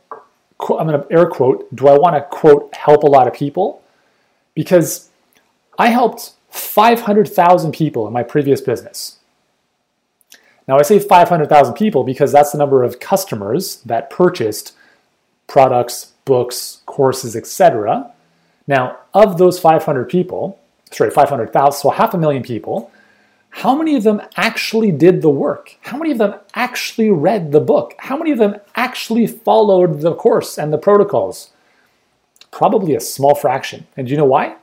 I'm 0.62 0.88
going 0.88 1.02
to 1.02 1.08
air 1.12 1.26
quote. 1.26 1.74
Do 1.76 1.88
I 1.88 1.98
want 1.98 2.16
to 2.16 2.22
quote 2.22 2.74
help 2.76 3.04
a 3.04 3.08
lot 3.08 3.28
of 3.28 3.34
people? 3.34 3.82
Because 4.54 5.10
I 5.78 5.88
helped 5.88 6.34
500,000 6.50 7.72
people 7.74 8.08
in 8.08 8.14
my 8.14 8.24
previous 8.24 8.62
business. 8.62 9.18
Now 10.68 10.78
I 10.78 10.84
say 10.84 11.00
500,000 11.00 11.74
people 11.74 12.04
because 12.04 12.32
that's 12.32 12.52
the 12.52 12.58
number 12.58 12.84
of 12.84 13.00
customers 13.00 13.78
that 13.82 14.10
purchased 14.10 14.74
products, 15.48 16.14
books, 16.26 16.82
courses, 16.86 17.36
etc. 17.36 18.12
Now, 18.68 19.00
of 19.14 19.38
those 19.38 19.60
500 19.60 20.10
people, 20.10 20.60
sorry, 20.92 21.12
500,000, 21.12 21.80
so 21.80 21.90
half 21.90 22.14
a 22.14 22.18
million 22.18 22.44
people, 22.44 22.92
how 23.50 23.74
many 23.74 23.96
of 23.96 24.04
them 24.04 24.22
actually 24.36 24.92
did 24.92 25.22
the 25.22 25.30
work? 25.30 25.78
How 25.82 25.98
many 25.98 26.12
of 26.12 26.18
them 26.18 26.36
actually 26.56 27.10
read 27.10 27.54
the 27.54 27.62
book? 27.62 27.94
How 28.00 28.18
many 28.18 28.32
of 28.32 28.38
them 28.38 28.58
actually 28.76 29.28
followed 29.28 30.02
the 30.02 30.14
course 30.14 30.58
and 30.58 30.74
the 30.74 30.78
protocols? 30.78 31.52
Probably 32.52 32.96
a 32.96 33.00
small 33.00 33.34
fraction. 33.34 33.88
And 33.96 34.08
do 34.08 34.12
you 34.12 34.18
know 34.18 34.26
why? 34.26 34.58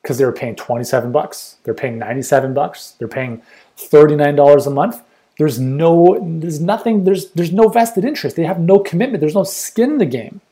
Because 0.00 0.16
they 0.16 0.24
were 0.24 0.32
paying 0.32 0.56
27 0.56 1.12
bucks. 1.12 1.56
They're 1.64 1.74
paying 1.74 1.98
97 1.98 2.54
bucks. 2.54 2.94
They're 2.98 3.08
paying 3.08 3.42
$39 3.76 4.66
a 4.66 4.70
month. 4.70 5.02
There's 5.36 5.58
no 5.58 6.18
there's 6.22 6.60
nothing 6.60 7.04
there's 7.04 7.30
there's 7.30 7.52
no 7.52 7.68
vested 7.68 8.04
interest. 8.04 8.36
They 8.36 8.44
have 8.44 8.60
no 8.60 8.78
commitment. 8.78 9.20
There's 9.20 9.34
no 9.34 9.44
skin 9.44 9.92
in 9.92 9.98
the 9.98 10.06
game. 10.06 10.42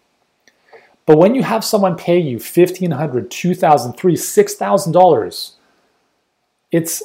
But 1.09 1.17
when 1.17 1.35
you 1.35 1.43
have 1.43 1.65
someone 1.65 1.97
pay 1.97 2.21
you 2.21 2.37
$1500, 2.37 2.91
$2000, 2.91 3.97
$3000, 3.97 3.99
$6000, 3.99 5.53
it's 6.71 7.03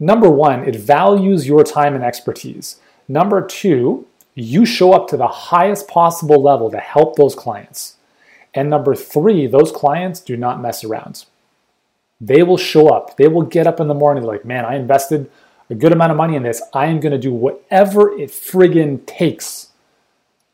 Number 0.00 0.30
one, 0.30 0.64
it 0.64 0.76
values 0.76 1.48
your 1.48 1.64
time 1.64 1.94
and 1.94 2.04
expertise. 2.04 2.80
Number 3.08 3.44
two, 3.44 4.06
you 4.34 4.64
show 4.64 4.92
up 4.92 5.08
to 5.08 5.16
the 5.16 5.26
highest 5.26 5.88
possible 5.88 6.40
level 6.40 6.70
to 6.70 6.78
help 6.78 7.16
those 7.16 7.34
clients. 7.34 7.96
And 8.54 8.70
number 8.70 8.94
three, 8.94 9.46
those 9.46 9.72
clients 9.72 10.20
do 10.20 10.36
not 10.36 10.62
mess 10.62 10.84
around. 10.84 11.24
They 12.20 12.42
will 12.42 12.56
show 12.56 12.88
up. 12.88 13.16
They 13.16 13.28
will 13.28 13.42
get 13.42 13.66
up 13.66 13.80
in 13.80 13.88
the 13.88 13.94
morning 13.94 14.22
like, 14.22 14.44
man, 14.44 14.64
I 14.64 14.76
invested 14.76 15.30
a 15.68 15.74
good 15.74 15.92
amount 15.92 16.12
of 16.12 16.16
money 16.16 16.36
in 16.36 16.44
this. 16.44 16.62
I 16.72 16.86
am 16.86 17.00
going 17.00 17.12
to 17.12 17.18
do 17.18 17.32
whatever 17.32 18.16
it 18.16 18.30
friggin' 18.30 19.04
takes 19.06 19.70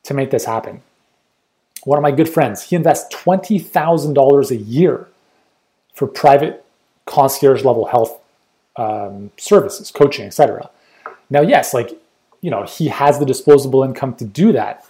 to 0.05 0.15
make 0.15 0.31
this 0.31 0.47
happen. 0.47 0.83
One 1.85 1.99
of 1.99 2.03
my 2.03 2.11
good 2.11 2.29
friends, 2.29 2.63
he 2.63 2.77
invests 2.77 3.15
$20,000 3.15 4.51
a 4.51 4.57
year 4.57 5.09
for 5.95 6.07
private 6.07 6.65
concierge 7.07 7.65
level 7.65 7.87
health 7.87 8.21
um, 8.77 9.31
services, 9.37 9.91
coaching, 9.91 10.27
etc. 10.27 10.71
Now, 11.31 11.43
yes, 11.43 11.75
like 11.75 12.01
you 12.41 12.51
know, 12.51 12.65
he 12.65 12.89
has 12.89 13.19
the 13.19 13.25
disposable 13.25 13.83
income 13.83 14.15
to 14.17 14.25
do 14.25 14.53
that, 14.53 14.87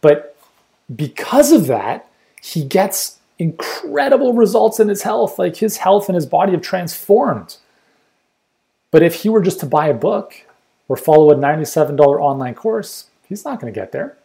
but 0.00 0.36
because 0.94 1.52
of 1.52 1.66
that, 1.66 2.08
he 2.42 2.64
gets 2.64 3.18
incredible 3.38 4.32
results 4.32 4.80
in 4.80 4.88
his 4.88 5.02
health. 5.02 5.38
Like 5.38 5.56
his 5.56 5.78
health 5.78 6.08
and 6.08 6.16
his 6.16 6.26
body 6.26 6.52
have 6.52 6.62
transformed. 6.62 7.56
But 8.90 9.02
if 9.02 9.22
he 9.22 9.28
were 9.28 9.42
just 9.42 9.60
to 9.60 9.66
buy 9.66 9.88
a 9.88 9.94
book 9.94 10.34
or 10.88 10.96
follow 10.96 11.30
a 11.30 11.34
$97 11.34 11.98
online 12.00 12.54
course, 12.54 13.08
he's 13.28 13.44
not 13.44 13.60
going 13.60 13.72
to 13.72 13.78
get 13.78 13.92
there, 13.92 14.16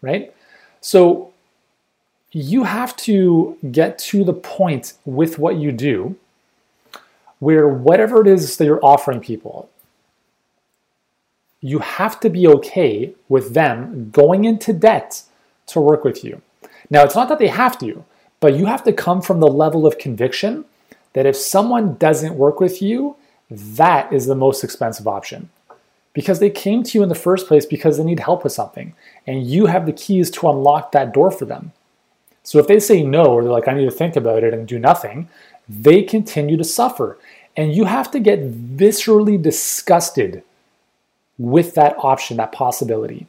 right? 0.00 0.32
So 0.80 1.32
you 2.36 2.64
have 2.64 2.94
to 2.94 3.56
get 3.72 3.98
to 3.98 4.22
the 4.22 4.34
point 4.34 4.92
with 5.06 5.38
what 5.38 5.56
you 5.56 5.72
do 5.72 6.14
where 7.38 7.66
whatever 7.66 8.20
it 8.20 8.26
is 8.26 8.58
that 8.58 8.66
you're 8.66 8.84
offering 8.84 9.20
people, 9.20 9.70
you 11.62 11.78
have 11.78 12.20
to 12.20 12.28
be 12.28 12.46
okay 12.46 13.14
with 13.30 13.54
them 13.54 14.10
going 14.10 14.44
into 14.44 14.74
debt 14.74 15.22
to 15.64 15.80
work 15.80 16.04
with 16.04 16.22
you. 16.22 16.42
Now, 16.90 17.04
it's 17.04 17.14
not 17.14 17.30
that 17.30 17.38
they 17.38 17.48
have 17.48 17.78
to, 17.78 18.04
but 18.38 18.52
you 18.52 18.66
have 18.66 18.84
to 18.84 18.92
come 18.92 19.22
from 19.22 19.40
the 19.40 19.46
level 19.46 19.86
of 19.86 19.96
conviction 19.96 20.66
that 21.14 21.24
if 21.24 21.36
someone 21.36 21.94
doesn't 21.94 22.34
work 22.34 22.60
with 22.60 22.82
you, 22.82 23.16
that 23.50 24.12
is 24.12 24.26
the 24.26 24.34
most 24.34 24.62
expensive 24.62 25.08
option. 25.08 25.48
Because 26.12 26.38
they 26.38 26.50
came 26.50 26.82
to 26.82 26.98
you 26.98 27.02
in 27.02 27.08
the 27.08 27.14
first 27.14 27.46
place 27.46 27.64
because 27.64 27.96
they 27.96 28.04
need 28.04 28.20
help 28.20 28.44
with 28.44 28.52
something, 28.52 28.94
and 29.26 29.46
you 29.46 29.66
have 29.66 29.86
the 29.86 29.92
keys 29.92 30.30
to 30.32 30.50
unlock 30.50 30.92
that 30.92 31.14
door 31.14 31.30
for 31.30 31.46
them. 31.46 31.72
So 32.46 32.60
if 32.60 32.68
they 32.68 32.78
say 32.78 33.02
no, 33.02 33.24
or 33.24 33.42
they're 33.42 33.50
like, 33.50 33.66
I 33.66 33.74
need 33.74 33.86
to 33.86 33.90
think 33.90 34.14
about 34.14 34.44
it 34.44 34.54
and 34.54 34.68
do 34.68 34.78
nothing, 34.78 35.28
they 35.68 36.04
continue 36.04 36.56
to 36.56 36.62
suffer. 36.62 37.18
And 37.56 37.74
you 37.74 37.86
have 37.86 38.08
to 38.12 38.20
get 38.20 38.52
viscerally 38.52 39.42
disgusted 39.42 40.44
with 41.38 41.74
that 41.74 41.96
option, 41.98 42.36
that 42.36 42.52
possibility. 42.52 43.26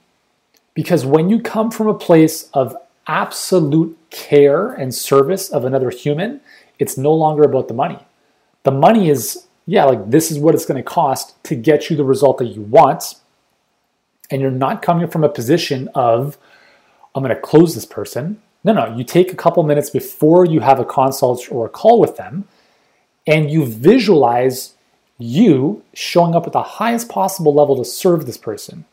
Because 0.76 1.04
when 1.04 1.32
you 1.32 1.42
come 1.42 1.72
from 1.72 1.88
a 1.88 1.96
place 1.96 2.48
of 2.54 2.78
absolute 3.08 3.98
care 4.12 4.72
and 4.72 4.94
service 4.94 5.50
of 5.50 5.66
another 5.66 5.90
human, 5.90 6.40
it's 6.78 6.96
no 6.96 7.12
longer 7.12 7.42
about 7.42 7.70
the 7.70 7.74
money. 7.74 7.98
The 8.62 8.72
money 8.72 9.10
is, 9.10 9.48
yeah, 9.66 9.86
like 9.86 10.12
this 10.12 10.30
is 10.30 10.38
what 10.38 10.54
it's 10.54 10.68
going 10.68 10.78
to 10.78 10.88
cost 10.88 11.44
to 11.46 11.56
get 11.56 11.90
you 11.90 11.98
the 11.98 12.04
result 12.04 12.38
that 12.38 12.50
you 12.50 12.62
want. 12.62 13.16
And 14.30 14.44
you're 14.44 14.52
not 14.52 14.84
coming 14.84 15.08
from 15.08 15.24
a 15.24 15.30
position 15.30 15.90
of, 15.96 16.38
I'm 17.16 17.24
going 17.24 17.36
to 17.36 17.42
close 17.42 17.74
this 17.74 17.86
person. 17.86 18.44
No, 18.64 18.74
no, 18.74 18.96
you 18.96 19.04
take 19.04 19.32
a 19.32 19.36
couple 19.36 19.64
minutes 19.64 19.90
before 19.90 20.46
you 20.46 20.60
have 20.60 20.80
a 20.80 20.86
consult 20.86 21.52
or 21.52 21.66
a 21.66 21.70
call 21.70 22.00
with 22.00 22.18
them 22.18 22.48
and 23.26 23.52
you 23.52 23.66
visualize 23.66 24.74
you 25.18 25.84
showing 25.94 26.36
up 26.36 26.46
at 26.46 26.54
the 26.54 26.64
highest 26.64 27.10
possible 27.10 27.54
level 27.54 27.76
to 27.78 27.86
serve 27.86 28.26
this 28.26 28.38
person 28.38 28.86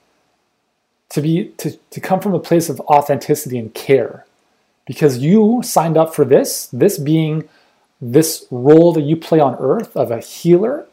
to 1.11 1.21
be 1.21 1.49
to, 1.59 1.77
to 1.91 2.01
come 2.01 2.21
from 2.21 2.35
a 2.35 2.41
place 2.41 2.69
of 2.69 2.81
authenticity 2.81 3.59
and 3.59 3.75
care. 3.75 4.25
Because 4.87 5.19
you 5.19 5.61
signed 5.63 5.97
up 5.97 6.15
for 6.15 6.25
this 6.25 6.67
this 6.67 6.99
being 6.99 7.49
this 8.01 8.47
role 8.51 8.93
that 8.93 9.03
you 9.03 9.17
play 9.17 9.41
on 9.41 9.57
earth 9.59 9.97
of 9.97 10.11
a 10.11 10.21
healer 10.21 10.87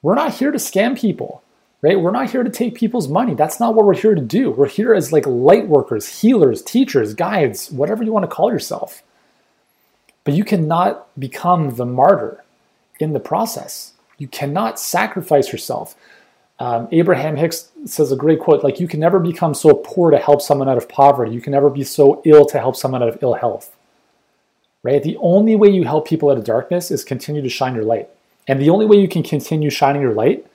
we're 0.00 0.14
not 0.14 0.34
here 0.34 0.50
to 0.50 0.58
scam 0.58 0.98
people 0.98 1.42
right 1.82 2.00
we're 2.00 2.10
not 2.10 2.30
here 2.30 2.42
to 2.42 2.50
take 2.50 2.74
people's 2.74 3.08
money 3.08 3.34
that's 3.34 3.60
not 3.60 3.74
what 3.74 3.84
we're 3.84 3.94
here 3.94 4.14
to 4.14 4.22
do 4.22 4.50
we're 4.50 4.68
here 4.68 4.94
as 4.94 5.12
like 5.12 5.26
light 5.26 5.68
workers 5.68 6.20
healers 6.20 6.62
teachers 6.62 7.14
guides 7.14 7.70
whatever 7.70 8.02
you 8.02 8.12
want 8.12 8.22
to 8.22 8.34
call 8.34 8.50
yourself 8.50 9.02
but 10.24 10.34
you 10.34 10.44
cannot 10.44 11.08
become 11.18 11.74
the 11.76 11.86
martyr 11.86 12.44
in 13.00 13.12
the 13.12 13.20
process. 13.20 13.92
You 14.18 14.28
cannot 14.28 14.78
sacrifice 14.78 15.50
yourself. 15.52 15.96
Um, 16.58 16.86
Abraham 16.92 17.36
Hicks 17.36 17.70
says 17.86 18.12
a 18.12 18.16
great 18.16 18.38
quote 18.38 18.62
like, 18.62 18.78
You 18.78 18.86
can 18.86 19.00
never 19.00 19.18
become 19.18 19.54
so 19.54 19.74
poor 19.74 20.10
to 20.10 20.18
help 20.18 20.40
someone 20.40 20.68
out 20.68 20.76
of 20.76 20.88
poverty. 20.88 21.32
You 21.32 21.40
can 21.40 21.52
never 21.52 21.70
be 21.70 21.82
so 21.82 22.22
ill 22.24 22.46
to 22.46 22.58
help 22.58 22.76
someone 22.76 23.02
out 23.02 23.08
of 23.08 23.18
ill 23.22 23.34
health. 23.34 23.74
Right? 24.84 25.02
The 25.02 25.16
only 25.18 25.56
way 25.56 25.70
you 25.70 25.84
help 25.84 26.06
people 26.06 26.30
out 26.30 26.38
of 26.38 26.44
darkness 26.44 26.90
is 26.90 27.04
continue 27.04 27.42
to 27.42 27.48
shine 27.48 27.74
your 27.74 27.84
light. 27.84 28.08
And 28.46 28.60
the 28.60 28.70
only 28.70 28.86
way 28.86 28.96
you 28.96 29.08
can 29.08 29.22
continue 29.22 29.70
shining 29.70 30.02
your 30.02 30.14
light 30.14 30.46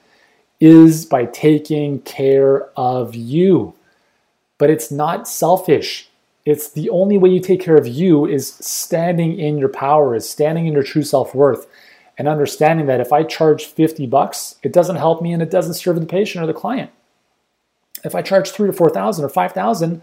is 0.60 1.06
by 1.06 1.26
taking 1.26 2.02
care 2.02 2.70
of 2.76 3.16
you. 3.16 3.74
But 4.58 4.70
it's 4.70 4.92
not 4.92 5.28
selfish. 5.28 6.10
It's 6.46 6.70
the 6.70 6.90
only 6.90 7.18
way 7.18 7.30
you 7.30 7.40
take 7.40 7.62
care 7.62 7.76
of 7.76 7.88
you 7.88 8.26
is 8.26 8.54
standing 8.54 9.38
in 9.40 9.58
your 9.58 9.70
power, 9.70 10.16
is 10.16 10.30
standing 10.30 10.66
in 10.66 10.74
your 10.74 10.84
true 10.84 11.04
self 11.04 11.36
worth, 11.36 11.68
and 12.18 12.28
understanding 12.28 12.88
that 12.88 13.02
if 13.02 13.14
I 13.14 13.24
charge 13.24 13.66
50 13.66 14.08
bucks, 14.08 14.56
it 14.64 14.74
doesn't 14.74 14.96
help 14.96 15.22
me 15.22 15.34
and 15.34 15.44
it 15.44 15.52
doesn't 15.52 15.76
serve 15.76 16.00
the 16.00 16.06
patient 16.06 16.44
or 16.44 16.48
the 16.48 16.54
client. 16.54 16.90
If 18.04 18.16
I 18.16 18.22
charge 18.22 18.52
three 18.52 18.68
to 18.68 18.74
4,000 18.74 19.26
or 19.26 19.30
5,000, 19.30 20.02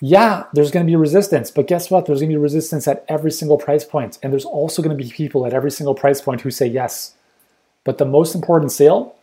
yeah, 0.00 0.44
there's 0.52 0.72
going 0.72 0.84
to 0.84 0.90
be 0.90 0.96
resistance, 0.96 1.52
but 1.52 1.68
guess 1.68 1.90
what? 1.90 2.06
There's 2.06 2.20
going 2.20 2.30
to 2.30 2.36
be 2.36 2.42
resistance 2.42 2.88
at 2.88 3.04
every 3.08 3.30
single 3.30 3.56
price 3.56 3.84
point. 3.84 4.18
And 4.20 4.32
there's 4.32 4.44
also 4.44 4.82
going 4.82 4.96
to 4.96 5.04
be 5.04 5.10
people 5.10 5.46
at 5.46 5.54
every 5.54 5.70
single 5.70 5.94
price 5.94 6.20
point 6.20 6.40
who 6.40 6.50
say 6.50 6.66
yes. 6.66 7.14
But 7.84 7.98
the 7.98 8.04
most 8.04 8.34
important 8.34 8.72
sale 8.72 9.14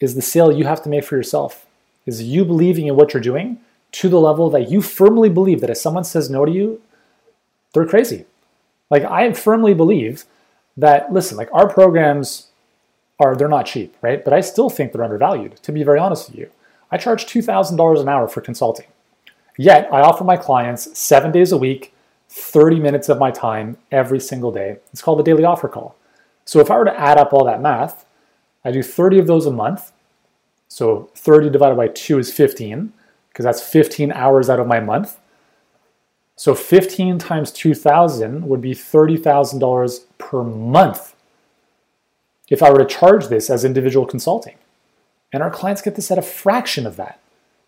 is 0.00 0.14
the 0.14 0.22
sale 0.22 0.52
you 0.52 0.64
have 0.64 0.82
to 0.82 0.88
make 0.88 1.04
for 1.04 1.16
yourself, 1.16 1.66
is 2.06 2.22
you 2.22 2.44
believing 2.44 2.86
in 2.86 2.96
what 2.96 3.14
you're 3.14 3.22
doing 3.22 3.58
to 3.92 4.08
the 4.08 4.20
level 4.20 4.50
that 4.50 4.70
you 4.70 4.82
firmly 4.82 5.28
believe 5.28 5.60
that 5.60 5.70
if 5.70 5.78
someone 5.78 6.04
says 6.04 6.28
no 6.28 6.44
to 6.44 6.52
you, 6.52 6.80
they're 7.72 7.86
crazy. 7.86 8.24
Like 8.90 9.04
I 9.04 9.32
firmly 9.32 9.74
believe 9.74 10.24
that 10.76 11.12
listen, 11.12 11.36
like 11.36 11.48
our 11.52 11.72
programs 11.72 12.48
are 13.20 13.36
they're 13.36 13.48
not 13.48 13.66
cheap, 13.66 13.96
right? 14.02 14.24
But 14.24 14.32
I 14.32 14.40
still 14.40 14.68
think 14.68 14.92
they're 14.92 15.04
undervalued, 15.04 15.56
to 15.62 15.72
be 15.72 15.84
very 15.84 15.98
honest 15.98 16.28
with 16.28 16.38
you. 16.38 16.50
I 16.90 16.96
charge 16.96 17.26
$2,000 17.26 18.00
an 18.00 18.08
hour 18.08 18.28
for 18.28 18.40
consulting. 18.40 18.86
Yet 19.56 19.88
I 19.92 20.00
offer 20.00 20.24
my 20.24 20.36
clients 20.36 20.98
7 20.98 21.30
days 21.30 21.52
a 21.52 21.56
week, 21.56 21.94
30 22.28 22.80
minutes 22.80 23.08
of 23.08 23.18
my 23.18 23.30
time 23.30 23.76
every 23.92 24.18
single 24.18 24.50
day. 24.50 24.78
It's 24.92 25.00
called 25.00 25.20
the 25.20 25.22
daily 25.22 25.44
offer 25.44 25.68
call. 25.68 25.94
So 26.44 26.58
if 26.58 26.70
I 26.70 26.76
were 26.76 26.84
to 26.84 27.00
add 27.00 27.18
up 27.18 27.32
all 27.32 27.44
that 27.44 27.62
math, 27.62 28.04
I 28.64 28.70
do 28.70 28.82
30 28.82 29.18
of 29.18 29.26
those 29.26 29.46
a 29.46 29.50
month. 29.50 29.92
So 30.68 31.10
30 31.14 31.50
divided 31.50 31.76
by 31.76 31.88
2 31.88 32.18
is 32.18 32.32
15. 32.32 32.92
because 33.28 33.44
that's 33.44 33.60
15 33.60 34.12
hours 34.12 34.48
out 34.48 34.60
of 34.60 34.66
my 34.66 34.78
month. 34.78 35.18
So 36.36 36.54
15 36.54 37.18
times 37.18 37.50
2000 37.52 38.48
would 38.48 38.60
be 38.60 38.74
$30,000 38.74 40.04
per 40.18 40.44
month 40.44 41.14
if 42.48 42.62
I 42.62 42.70
were 42.70 42.78
to 42.78 42.84
charge 42.86 43.28
this 43.28 43.50
as 43.50 43.64
individual 43.64 44.06
consulting. 44.06 44.56
And 45.32 45.42
our 45.42 45.50
clients 45.50 45.82
get 45.82 45.96
this 45.96 46.10
at 46.10 46.18
a 46.18 46.22
fraction 46.22 46.86
of 46.86 46.96
that. 46.96 47.18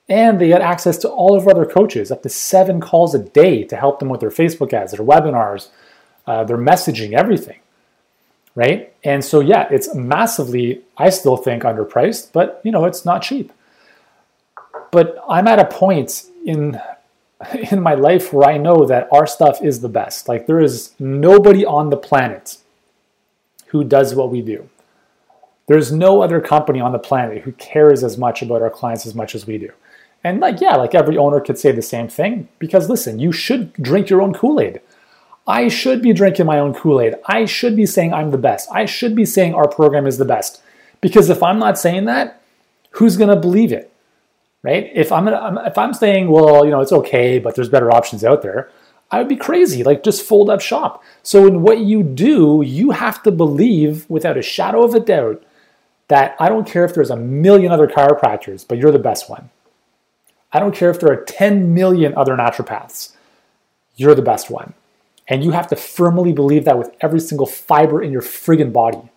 And 0.08 0.40
they 0.40 0.48
get 0.48 0.60
access 0.60 0.96
to 0.98 1.08
all 1.08 1.36
of 1.36 1.48
our 1.48 1.50
other 1.50 1.66
coaches, 1.66 2.12
up 2.12 2.22
to 2.22 2.28
seven 2.28 2.80
calls 2.80 3.12
a 3.12 3.18
day 3.18 3.64
to 3.64 3.76
help 3.76 3.98
them 3.98 4.08
with 4.08 4.20
their 4.20 4.30
Facebook 4.30 4.72
ads, 4.72 4.92
their 4.92 5.04
webinars, 5.04 5.70
uh, 6.28 6.44
their 6.44 6.58
messaging, 6.58 7.12
everything. 7.12 7.58
Right? 8.56 8.92
And 9.04 9.24
so, 9.24 9.38
yeah, 9.40 9.68
it's 9.70 9.94
massively, 9.94 10.82
I 10.96 11.10
still 11.10 11.36
think, 11.36 11.62
underpriced, 11.62 12.32
but 12.32 12.60
you 12.64 12.72
know, 12.72 12.84
it's 12.84 13.04
not 13.04 13.22
cheap. 13.22 13.52
But 14.90 15.22
I'm 15.28 15.46
at 15.46 15.60
a 15.60 15.66
point 15.66 16.24
in 16.44 16.80
in 17.70 17.80
my 17.80 17.94
life 17.94 18.32
where 18.32 18.48
I 18.48 18.56
know 18.56 18.86
that 18.86 19.08
our 19.12 19.26
stuff 19.26 19.62
is 19.62 19.80
the 19.80 19.88
best. 19.88 20.28
Like 20.28 20.46
there 20.46 20.60
is 20.60 20.92
nobody 20.98 21.64
on 21.64 21.90
the 21.90 21.96
planet 21.96 22.58
who 23.68 23.84
does 23.84 24.14
what 24.14 24.30
we 24.30 24.40
do. 24.40 24.68
There's 25.66 25.92
no 25.92 26.22
other 26.22 26.40
company 26.40 26.80
on 26.80 26.92
the 26.92 26.98
planet 26.98 27.42
who 27.42 27.52
cares 27.52 28.04
as 28.04 28.16
much 28.16 28.40
about 28.40 28.62
our 28.62 28.70
clients 28.70 29.04
as 29.04 29.14
much 29.14 29.34
as 29.34 29.46
we 29.46 29.58
do. 29.58 29.70
And 30.22 30.40
like, 30.40 30.60
yeah, 30.60 30.76
like 30.76 30.94
every 30.94 31.18
owner 31.18 31.40
could 31.40 31.58
say 31.58 31.72
the 31.72 31.82
same 31.82 32.08
thing 32.08 32.48
because 32.58 32.88
listen, 32.88 33.18
you 33.18 33.32
should 33.32 33.72
drink 33.74 34.08
your 34.08 34.22
own 34.22 34.32
Kool 34.32 34.60
Aid. 34.60 34.80
I 35.46 35.68
should 35.68 36.02
be 36.02 36.12
drinking 36.12 36.46
my 36.46 36.58
own 36.58 36.74
Kool 36.74 37.00
Aid. 37.00 37.14
I 37.26 37.44
should 37.44 37.76
be 37.76 37.86
saying 37.86 38.12
I'm 38.12 38.30
the 38.30 38.38
best. 38.38 38.68
I 38.72 38.84
should 38.84 39.14
be 39.14 39.24
saying 39.24 39.54
our 39.54 39.68
program 39.68 40.06
is 40.06 40.18
the 40.18 40.24
best. 40.24 40.60
Because 41.00 41.30
if 41.30 41.42
I'm 41.42 41.58
not 41.58 41.78
saying 41.78 42.06
that, 42.06 42.42
who's 42.90 43.16
going 43.16 43.30
to 43.30 43.36
believe 43.36 43.72
it? 43.72 43.92
Right? 44.62 44.90
If 44.92 45.12
I'm 45.12 45.26
gonna, 45.26 45.62
if 45.66 45.78
I'm 45.78 45.94
saying, 45.94 46.28
well, 46.28 46.64
you 46.64 46.72
know, 46.72 46.80
it's 46.80 46.90
okay, 46.90 47.38
but 47.38 47.54
there's 47.54 47.68
better 47.68 47.92
options 47.92 48.24
out 48.24 48.42
there, 48.42 48.68
I 49.12 49.18
would 49.18 49.28
be 49.28 49.36
crazy. 49.36 49.84
Like 49.84 50.02
just 50.02 50.26
fold 50.26 50.50
up 50.50 50.60
shop. 50.60 51.04
So 51.22 51.46
in 51.46 51.62
what 51.62 51.78
you 51.78 52.02
do, 52.02 52.62
you 52.66 52.90
have 52.90 53.22
to 53.22 53.30
believe 53.30 54.10
without 54.10 54.36
a 54.36 54.42
shadow 54.42 54.82
of 54.82 54.94
a 54.94 55.00
doubt 55.00 55.44
that 56.08 56.34
I 56.40 56.48
don't 56.48 56.66
care 56.66 56.84
if 56.84 56.94
there's 56.94 57.10
a 57.10 57.16
million 57.16 57.70
other 57.70 57.86
chiropractors, 57.86 58.66
but 58.66 58.78
you're 58.78 58.90
the 58.90 58.98
best 58.98 59.30
one. 59.30 59.50
I 60.52 60.58
don't 60.58 60.74
care 60.74 60.90
if 60.90 60.98
there 60.98 61.12
are 61.12 61.24
10 61.24 61.74
million 61.74 62.14
other 62.16 62.36
naturopaths. 62.36 63.12
You're 63.96 64.14
the 64.14 64.22
best 64.22 64.50
one. 64.50 64.74
And 65.28 65.44
you 65.44 65.50
have 65.50 65.66
to 65.68 65.76
firmly 65.76 66.32
believe 66.32 66.64
that 66.64 66.78
with 66.78 66.94
every 67.00 67.20
single 67.20 67.46
fiber 67.46 68.02
in 68.02 68.12
your 68.12 68.22
friggin' 68.22 68.72
body. 68.72 69.10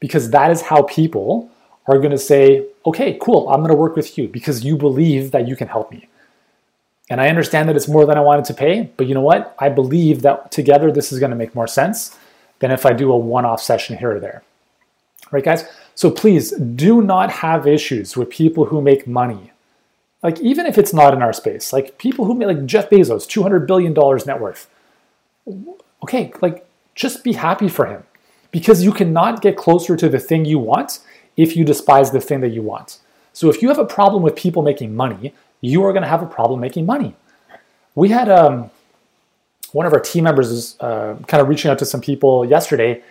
Because 0.00 0.30
that 0.30 0.50
is 0.50 0.62
how 0.62 0.82
people 0.82 1.50
are 1.86 1.98
gonna 1.98 2.18
say, 2.18 2.66
okay, 2.84 3.18
cool, 3.20 3.48
I'm 3.48 3.60
gonna 3.60 3.76
work 3.76 3.96
with 3.96 4.18
you 4.18 4.28
because 4.28 4.64
you 4.64 4.76
believe 4.76 5.30
that 5.30 5.46
you 5.46 5.56
can 5.56 5.68
help 5.68 5.90
me. 5.90 6.08
And 7.08 7.20
I 7.20 7.28
understand 7.28 7.68
that 7.68 7.76
it's 7.76 7.88
more 7.88 8.06
than 8.06 8.16
I 8.16 8.22
wanted 8.22 8.46
to 8.46 8.54
pay, 8.54 8.90
but 8.96 9.06
you 9.06 9.14
know 9.14 9.20
what? 9.20 9.54
I 9.58 9.68
believe 9.68 10.22
that 10.22 10.50
together 10.50 10.90
this 10.90 11.12
is 11.12 11.20
gonna 11.20 11.36
make 11.36 11.54
more 11.54 11.66
sense 11.66 12.18
than 12.58 12.70
if 12.70 12.84
I 12.84 12.92
do 12.92 13.12
a 13.12 13.16
one 13.16 13.44
off 13.44 13.62
session 13.62 13.98
here 13.98 14.16
or 14.16 14.20
there. 14.20 14.42
Right, 15.30 15.44
guys? 15.44 15.64
So 15.94 16.10
please 16.10 16.50
do 16.52 17.02
not 17.02 17.30
have 17.30 17.66
issues 17.66 18.16
with 18.16 18.30
people 18.30 18.66
who 18.66 18.80
make 18.80 19.06
money 19.06 19.52
like 20.24 20.40
even 20.40 20.64
if 20.64 20.78
it's 20.78 20.94
not 20.94 21.12
in 21.12 21.22
our 21.22 21.34
space, 21.34 21.72
like 21.72 21.98
people 21.98 22.24
who 22.24 22.34
make 22.34 22.48
like 22.48 22.64
Jeff 22.64 22.88
Bezos, 22.88 23.28
two 23.28 23.42
hundred 23.42 23.66
billion 23.66 23.92
dollars 23.92 24.26
net 24.26 24.40
worth. 24.40 24.68
Okay, 26.02 26.32
like 26.40 26.66
just 26.94 27.24
be 27.24 27.32
happy 27.32 27.68
for 27.68 27.86
him, 27.86 28.04
because 28.50 28.84
you 28.84 28.92
cannot 28.92 29.42
get 29.42 29.56
closer 29.56 29.96
to 29.96 30.08
the 30.08 30.18
thing 30.18 30.44
you 30.44 30.58
want 30.58 31.00
if 31.36 31.56
you 31.56 31.64
despise 31.64 32.10
the 32.12 32.20
thing 32.20 32.40
that 32.40 32.50
you 32.50 32.62
want. 32.62 32.98
So 33.32 33.50
if 33.50 33.60
you 33.60 33.68
have 33.68 33.78
a 33.78 33.84
problem 33.84 34.22
with 34.22 34.36
people 34.36 34.62
making 34.62 34.94
money, 34.94 35.34
you 35.60 35.84
are 35.84 35.92
going 35.92 36.02
to 36.02 36.08
have 36.08 36.22
a 36.22 36.26
problem 36.26 36.60
making 36.60 36.86
money. 36.86 37.16
We 37.94 38.10
had 38.10 38.28
um, 38.28 38.70
one 39.72 39.86
of 39.86 39.92
our 39.92 40.00
team 40.00 40.24
members 40.24 40.50
is 40.50 40.76
uh, 40.80 41.16
kind 41.26 41.40
of 41.40 41.48
reaching 41.48 41.70
out 41.70 41.78
to 41.80 41.84
some 41.84 42.00
people 42.00 42.44
yesterday, 42.44 43.02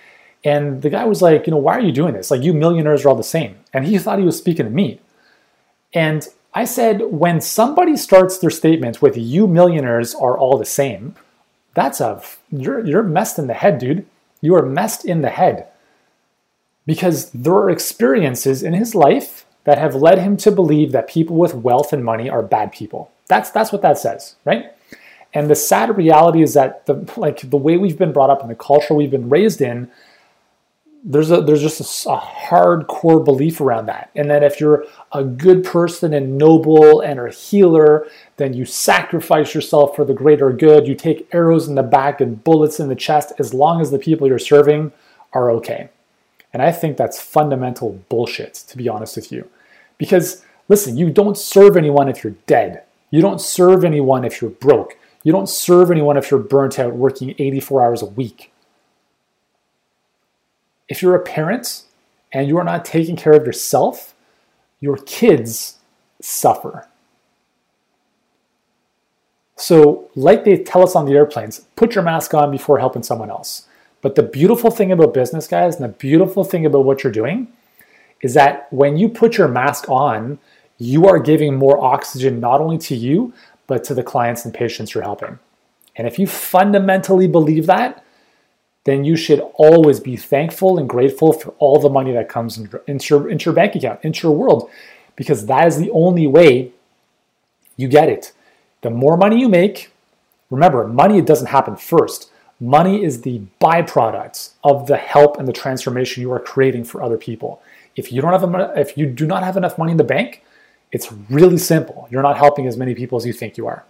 and 0.43 0.81
the 0.81 0.89
guy 0.89 1.05
was 1.05 1.21
like, 1.21 1.45
you 1.45 1.51
know, 1.51 1.57
why 1.57 1.73
are 1.77 1.81
you 1.81 1.91
doing 1.91 2.13
this? 2.13 2.31
Like 2.31 2.41
you 2.41 2.53
millionaires 2.53 3.05
are 3.05 3.09
all 3.09 3.15
the 3.15 3.23
same, 3.23 3.57
and 3.73 3.85
he 3.85 3.97
thought 3.97 4.19
he 4.19 4.25
was 4.25 4.37
speaking 4.37 4.65
to 4.65 4.71
me, 4.71 4.99
and 5.93 6.27
I 6.53 6.65
said, 6.65 7.01
when 7.01 7.41
somebody 7.41 7.97
starts 7.97 8.37
their 8.37 8.51
statement 8.51 9.01
with 9.01 9.17
you 9.17 9.47
millionaires 9.47 10.13
are 10.13 10.37
all 10.37 10.57
the 10.57 10.65
same, 10.65 11.15
that's 11.73 11.99
a, 11.99 12.21
you're, 12.51 12.85
you're 12.85 13.03
messed 13.03 13.39
in 13.39 13.47
the 13.47 13.53
head, 13.53 13.79
dude. 13.79 14.05
You 14.41 14.55
are 14.55 14.65
messed 14.65 15.05
in 15.05 15.21
the 15.21 15.29
head. 15.29 15.67
Because 16.85 17.29
there 17.31 17.53
are 17.53 17.69
experiences 17.69 18.61
in 18.61 18.73
his 18.73 18.93
life 18.93 19.45
that 19.63 19.77
have 19.77 19.95
led 19.95 20.19
him 20.19 20.35
to 20.37 20.51
believe 20.51 20.91
that 20.91 21.07
people 21.07 21.37
with 21.37 21.53
wealth 21.53 21.93
and 21.93 22.03
money 22.03 22.29
are 22.29 22.43
bad 22.43 22.71
people. 22.71 23.09
That's, 23.27 23.49
that's 23.49 23.71
what 23.71 23.81
that 23.81 23.97
says, 23.97 24.35
right? 24.43 24.73
And 25.33 25.49
the 25.49 25.55
sad 25.55 25.97
reality 25.97 26.43
is 26.43 26.53
that 26.53 26.85
the, 26.85 27.09
like 27.17 27.49
the 27.49 27.57
way 27.57 27.77
we've 27.77 27.97
been 27.97 28.11
brought 28.11 28.29
up 28.29 28.41
and 28.41 28.49
the 28.49 28.55
culture 28.55 28.93
we've 28.93 29.09
been 29.09 29.29
raised 29.29 29.61
in 29.61 29.89
there's 31.03 31.31
a 31.31 31.41
there's 31.41 31.61
just 31.61 32.05
a, 32.05 32.09
a, 32.11 32.17
hardcore 32.17 33.23
belief 33.23 33.59
around 33.59 33.87
that. 33.87 34.09
And 34.15 34.29
that 34.29 34.43
if 34.43 34.59
you're 34.59 34.85
a 35.11 35.23
good 35.23 35.63
person 35.63 36.13
and 36.13 36.37
noble 36.37 37.01
and 37.01 37.19
a 37.19 37.29
healer 37.29 38.07
then 38.37 38.53
you 38.53 38.65
sacrifice 38.65 39.53
yourself 39.53 39.95
for 39.95 40.05
the 40.05 40.13
greater 40.13 40.51
good. 40.51 40.87
You 40.87 40.95
take 40.95 41.27
arrows 41.33 41.67
in 41.67 41.75
the 41.75 41.83
back 41.83 42.21
and 42.21 42.41
bullets 42.43 42.79
in 42.79 42.87
the 42.87 42.95
chest 42.95 43.33
as 43.37 43.53
long 43.53 43.81
as 43.81 43.91
the 43.91 43.99
people 43.99 44.27
you're 44.27 44.39
serving 44.39 44.93
are 45.33 45.51
okay. 45.51 45.89
And 46.53 46.61
i 46.61 46.71
think 46.71 46.95
that's 46.95 47.21
fundamental 47.21 48.01
bullshit 48.07 48.53
to 48.53 48.77
be 48.77 48.87
honest 48.87 49.17
with 49.17 49.31
you. 49.31 49.49
Because 49.97 50.45
listen 50.69 50.95
you 50.95 51.09
don't 51.09 51.37
serve 51.37 51.75
anyone 51.75 52.07
if 52.07 52.23
you're 52.23 52.35
dead. 52.47 52.83
You 53.11 53.21
don't 53.21 53.41
serve 53.41 53.83
anyone 53.83 54.23
if 54.23 54.41
you're 54.41 54.51
broke. 54.51 54.97
You 55.23 55.33
don't 55.33 55.49
serve 55.49 55.91
anyone 55.91 56.15
if 56.15 56.31
you're 56.31 56.39
burnt 56.39 56.79
out 56.79 56.95
working 56.95 57.35
84 57.37 57.81
hours 57.81 58.01
a 58.01 58.05
week 58.05 58.52
if 60.89 61.01
you're 61.01 61.15
a 61.15 61.23
parent 61.23 61.83
and 62.31 62.47
you 62.47 62.57
are 62.57 62.63
not 62.63 62.85
taking 62.85 63.15
care 63.15 63.33
of 63.33 63.45
yourself, 63.45 64.13
your 64.79 64.97
kids 64.97 65.77
suffer. 66.21 66.87
So, 69.55 70.09
like 70.15 70.43
they 70.43 70.57
tell 70.57 70.83
us 70.83 70.95
on 70.95 71.05
the 71.05 71.13
airplanes, 71.13 71.61
put 71.75 71.95
your 71.95 72.03
mask 72.03 72.33
on 72.33 72.51
before 72.51 72.79
helping 72.79 73.03
someone 73.03 73.29
else. 73.29 73.67
But 74.01 74.15
the 74.15 74.23
beautiful 74.23 74.71
thing 74.71 74.91
about 74.91 75.13
business, 75.13 75.47
guys, 75.47 75.75
and 75.75 75.85
the 75.85 75.97
beautiful 75.97 76.43
thing 76.43 76.65
about 76.65 76.83
what 76.83 77.03
you're 77.03 77.13
doing 77.13 77.47
is 78.21 78.33
that 78.33 78.71
when 78.71 78.97
you 78.97 79.07
put 79.07 79.37
your 79.37 79.47
mask 79.47 79.87
on, 79.89 80.39
you 80.77 81.07
are 81.07 81.19
giving 81.19 81.55
more 81.55 81.81
oxygen 81.81 82.39
not 82.39 82.59
only 82.59 82.77
to 82.79 82.95
you, 82.95 83.33
but 83.67 83.83
to 83.85 83.93
the 83.93 84.03
clients 84.03 84.43
and 84.43 84.53
patients 84.53 84.93
you're 84.93 85.03
helping. 85.03 85.39
And 85.95 86.07
if 86.07 86.19
you 86.19 86.27
fundamentally 86.27 87.27
believe 87.27 87.65
that, 87.67 88.02
then 88.85 89.05
you 89.05 89.15
should 89.15 89.39
always 89.55 89.99
be 89.99 90.17
thankful 90.17 90.77
and 90.77 90.89
grateful 90.89 91.31
for 91.31 91.51
all 91.59 91.79
the 91.79 91.89
money 91.89 92.11
that 92.11 92.27
comes 92.27 92.57
into 92.57 93.07
your, 93.13 93.29
into 93.29 93.45
your 93.45 93.53
bank 93.53 93.75
account, 93.75 93.99
into 94.03 94.27
your 94.27 94.35
world, 94.35 94.69
because 95.15 95.45
that 95.45 95.67
is 95.67 95.77
the 95.77 95.91
only 95.91 96.27
way 96.27 96.71
you 97.77 97.87
get 97.87 98.09
it. 98.09 98.33
The 98.81 98.89
more 98.89 99.15
money 99.15 99.39
you 99.39 99.47
make, 99.47 99.91
remember, 100.49 100.85
money 100.87 101.21
doesn't 101.21 101.47
happen 101.47 101.77
first. 101.77 102.29
Money 102.59 103.03
is 103.03 103.21
the 103.21 103.41
byproduct 103.61 104.51
of 104.63 104.87
the 104.87 104.97
help 104.97 105.37
and 105.37 105.47
the 105.47 105.53
transformation 105.53 106.21
you 106.21 106.31
are 106.31 106.39
creating 106.39 106.83
for 106.83 107.01
other 107.01 107.17
people. 107.17 107.61
If 107.95 108.11
you 108.11 108.21
don't 108.21 108.39
have 108.39 108.77
if 108.77 108.97
you 108.97 109.05
do 109.05 109.25
not 109.25 109.43
have 109.43 109.57
enough 109.57 109.77
money 109.77 109.91
in 109.91 109.97
the 109.97 110.03
bank, 110.03 110.43
it's 110.91 111.11
really 111.29 111.57
simple. 111.57 112.07
You're 112.11 112.21
not 112.21 112.37
helping 112.37 112.67
as 112.67 112.77
many 112.77 112.95
people 112.95 113.17
as 113.17 113.25
you 113.25 113.33
think 113.33 113.57
you 113.57 113.67
are. 113.67 113.85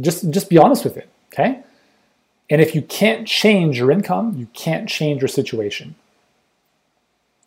Just 0.00 0.30
just 0.30 0.48
be 0.48 0.58
honest 0.58 0.84
with 0.84 0.96
it, 0.96 1.08
okay? 1.32 1.62
And 2.48 2.60
if 2.60 2.74
you 2.74 2.82
can't 2.82 3.26
change 3.26 3.78
your 3.78 3.90
income, 3.90 4.34
you 4.36 4.46
can't 4.54 4.88
change 4.88 5.20
your 5.20 5.28
situation. 5.28 5.96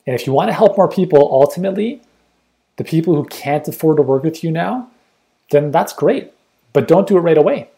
And 0.06 0.16
if 0.16 0.26
you 0.28 0.34
want 0.34 0.50
to 0.50 0.54
help 0.54 0.78
more 0.78 0.90
people, 0.90 1.20
ultimately, 1.32 2.02
the 2.78 2.84
people 2.84 3.16
who 3.16 3.26
can't 3.26 3.68
afford 3.68 3.98
to 3.98 4.04
work 4.04 4.24
with 4.24 4.44
you 4.44 4.52
now, 4.52 4.90
then 5.52 5.72
that's 5.72 5.94
great. 5.94 6.34
But 6.74 6.88
don't 6.88 7.08
do 7.08 7.18
it 7.18 7.22
right 7.22 7.38
away. 7.38 7.70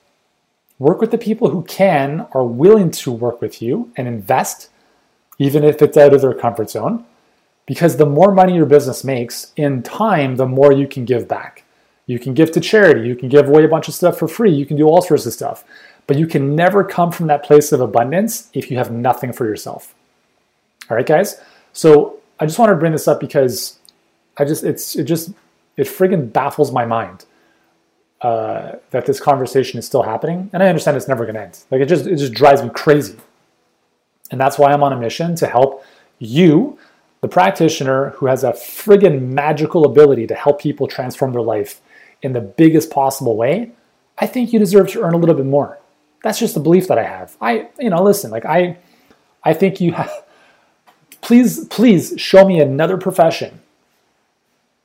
Work 0.80 1.00
with 1.00 1.12
the 1.12 1.18
people 1.18 1.50
who 1.50 1.64
can, 1.64 2.28
are 2.32 2.44
willing 2.44 2.90
to 2.92 3.12
work 3.12 3.42
with 3.42 3.62
you 3.62 3.92
and 3.96 4.08
invest, 4.08 4.70
even 5.38 5.64
if 5.64 5.82
it's 5.82 5.98
out 5.98 6.14
of 6.14 6.22
their 6.22 6.34
comfort 6.34 6.72
zone. 6.72 7.06
Because 7.68 7.98
the 7.98 8.06
more 8.06 8.32
money 8.32 8.56
your 8.56 8.66
business 8.66 9.04
makes, 9.04 9.54
in 9.56 9.84
time, 9.84 10.38
the 10.38 10.48
more 10.48 10.72
you 10.72 10.88
can 10.88 11.06
give 11.06 11.28
back. 11.28 11.64
You 12.08 12.20
can 12.20 12.34
give 12.34 12.52
to 12.54 12.60
charity, 12.60 13.08
you 13.08 13.16
can 13.16 13.30
give 13.30 13.48
away 13.48 13.64
a 13.64 13.68
bunch 13.68 13.88
of 13.88 13.94
stuff 13.94 14.18
for 14.18 14.28
free, 14.28 14.52
you 14.52 14.66
can 14.66 14.76
do 14.76 14.88
all 14.88 15.02
sorts 15.02 15.26
of 15.26 15.34
stuff. 15.34 15.64
But 16.12 16.20
you 16.20 16.28
can 16.28 16.58
never 16.58 16.84
come 16.84 17.10
from 17.10 17.28
that 17.28 17.42
place 17.42 17.72
of 17.72 17.80
abundance 17.80 18.50
if 18.54 18.70
you 18.70 18.76
have 18.76 18.92
nothing 18.92 19.32
for 19.32 19.46
yourself. 19.46 19.96
All 20.90 20.98
right, 20.98 21.06
guys? 21.06 21.40
So 21.72 22.20
I 22.38 22.46
just 22.46 22.60
want 22.60 22.70
to 22.70 22.76
bring 22.76 22.92
this 22.92 23.08
up 23.08 23.22
because 23.22 23.80
I 24.36 24.44
just, 24.44 24.66
it's, 24.66 24.98
it 24.98 25.06
just, 25.06 25.30
it 25.78 25.88
friggin' 25.88 26.34
baffles 26.34 26.74
my 26.74 26.84
mind 26.84 27.24
uh, 28.20 28.74
that 28.90 29.06
this 29.06 29.22
conversation 29.22 29.80
is 29.80 29.86
still 29.86 30.04
happening. 30.04 30.50
And 30.52 30.62
I 30.62 30.68
understand 30.68 30.98
it's 30.98 31.08
never 31.08 31.26
to 31.26 31.42
end. 31.42 31.60
Like 31.72 31.80
it 31.80 31.86
just, 31.86 32.06
it 32.06 32.18
just 32.18 32.34
drives 32.34 32.62
me 32.62 32.70
crazy. 32.72 33.16
And 34.32 34.42
that's 34.42 34.60
why 34.60 34.74
I'm 34.74 34.84
on 34.84 34.92
a 34.92 35.00
mission 35.00 35.34
to 35.36 35.48
help 35.48 35.86
you, 36.20 36.78
the 37.22 37.30
practitioner 37.30 38.10
who 38.18 38.26
has 38.26 38.44
a 38.44 38.52
friggin' 38.52 39.30
magical 39.30 39.86
ability 39.86 40.28
to 40.28 40.36
help 40.36 40.60
people 40.60 40.88
transform 40.88 41.32
their 41.32 41.42
life 41.42 41.80
in 42.22 42.34
the 42.34 42.42
biggest 42.42 42.92
possible 42.92 43.38
way, 43.38 43.72
I 44.18 44.28
think 44.28 44.52
you 44.52 44.60
deserve 44.60 44.90
to 44.90 45.04
earn 45.04 45.14
a 45.14 45.18
little 45.18 45.36
bit 45.36 45.46
more. 45.46 45.78
That's 46.24 46.40
just 46.40 46.54
the 46.54 46.60
belief 46.60 46.88
that 46.88 46.98
I 46.98 47.04
have. 47.04 47.36
I, 47.42 47.70
you 47.80 47.90
know, 47.90 48.04
listen, 48.04 48.32
like 48.32 48.46
I, 48.46 48.78
I 49.44 49.54
think 49.54 49.82
you 49.82 49.94
have, 49.94 50.24
please, 51.22 51.66
please 51.66 52.14
show 52.18 52.46
me 52.46 52.60
another 52.60 52.98
profession 52.98 53.62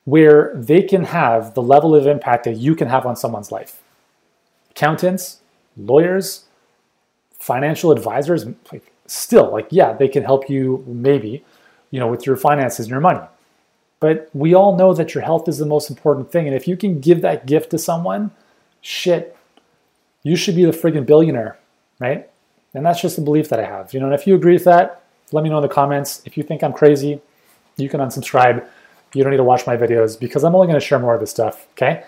where 0.05 0.53
they 0.55 0.83
can 0.83 1.05
have 1.05 1.55
the 1.55 1.63
level 1.63 1.95
of 1.95 2.07
impact 2.07 2.45
that 2.45 2.57
you 2.57 2.75
can 2.75 2.89
have 2.89 3.05
on 3.05 3.17
someone's 3.17 3.51
life. 3.51 3.83
Accountants, 4.71 5.41
lawyers, 5.77 6.45
financial 7.39 7.91
advisors, 7.91 8.47
like 8.73 8.93
still, 9.07 9.51
like, 9.51 9.69
yeah, 9.71 9.93
they 9.93 10.09
can 10.09 10.23
help 10.23 10.49
you 10.49 10.85
maybe, 10.87 11.45
you 11.91 12.01
know, 12.01 12.09
with 12.09 12.25
your 12.25 12.37
finances 12.37 12.87
and 12.87 12.91
your 12.91 13.01
money. 13.01 13.27
But 14.01 14.31
we 14.33 14.55
all 14.55 14.77
know 14.77 14.95
that 14.95 15.15
your 15.15 15.25
health 15.25 15.49
is 15.49 15.59
the 15.59 15.67
most 15.67 15.91
important 15.91 16.31
thing. 16.31 16.47
And 16.47 16.55
if 16.55 16.69
you 16.69 16.77
can 16.77 17.01
give 17.01 17.21
that 17.23 17.47
gift 17.47 17.71
to 17.71 17.79
someone, 17.79 18.31
shit, 18.81 19.36
you 20.27 20.35
should 20.35 20.57
be 20.57 20.65
the 20.65 20.73
friggin' 20.73 21.07
billionaire, 21.07 21.57
right? 22.01 22.29
And 22.75 22.85
that's 22.85 23.01
just 23.01 23.17
a 23.17 23.21
belief 23.21 23.49
that 23.51 23.61
I 23.61 23.65
have. 23.65 23.95
You 23.95 24.01
know, 24.01 24.07
and 24.07 24.15
if 24.15 24.27
you 24.27 24.35
agree 24.35 24.55
with 24.55 24.65
that, 24.65 25.05
let 25.31 25.45
me 25.45 25.51
know 25.51 25.59
in 25.59 25.63
the 25.63 25.69
comments. 25.69 26.21
If 26.25 26.37
you 26.37 26.43
think 26.43 26.65
I'm 26.65 26.73
crazy, 26.73 27.21
you 27.77 27.89
can 27.89 28.01
unsubscribe. 28.01 28.67
You 29.15 29.23
don't 29.23 29.31
need 29.31 29.37
to 29.37 29.45
watch 29.45 29.69
my 29.69 29.77
videos 29.77 30.19
because 30.19 30.43
I'm 30.43 30.53
only 30.57 30.67
going 30.67 30.81
to 30.81 30.85
share 30.85 30.99
more 30.99 31.15
of 31.15 31.21
this 31.21 31.31
stuff, 31.31 31.69
okay? 31.75 32.03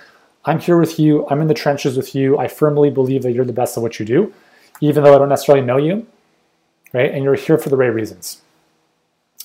I'm 0.44 0.58
here 0.58 0.78
with 0.78 0.98
you. 0.98 1.28
I'm 1.28 1.40
in 1.40 1.46
the 1.46 1.54
trenches 1.54 1.96
with 1.96 2.12
you. 2.12 2.36
I 2.38 2.48
firmly 2.48 2.90
believe 2.90 3.22
that 3.22 3.32
you're 3.32 3.44
the 3.44 3.52
best 3.52 3.76
at 3.76 3.82
what 3.82 4.00
you 4.00 4.04
do, 4.04 4.34
even 4.80 5.04
though 5.04 5.14
I 5.14 5.18
don't 5.18 5.28
necessarily 5.28 5.64
know 5.64 5.76
you, 5.76 6.04
right? 6.92 7.12
And 7.14 7.22
you're 7.22 7.36
here 7.36 7.56
for 7.56 7.68
the 7.68 7.76
right 7.76 7.94
reasons. 7.94 8.42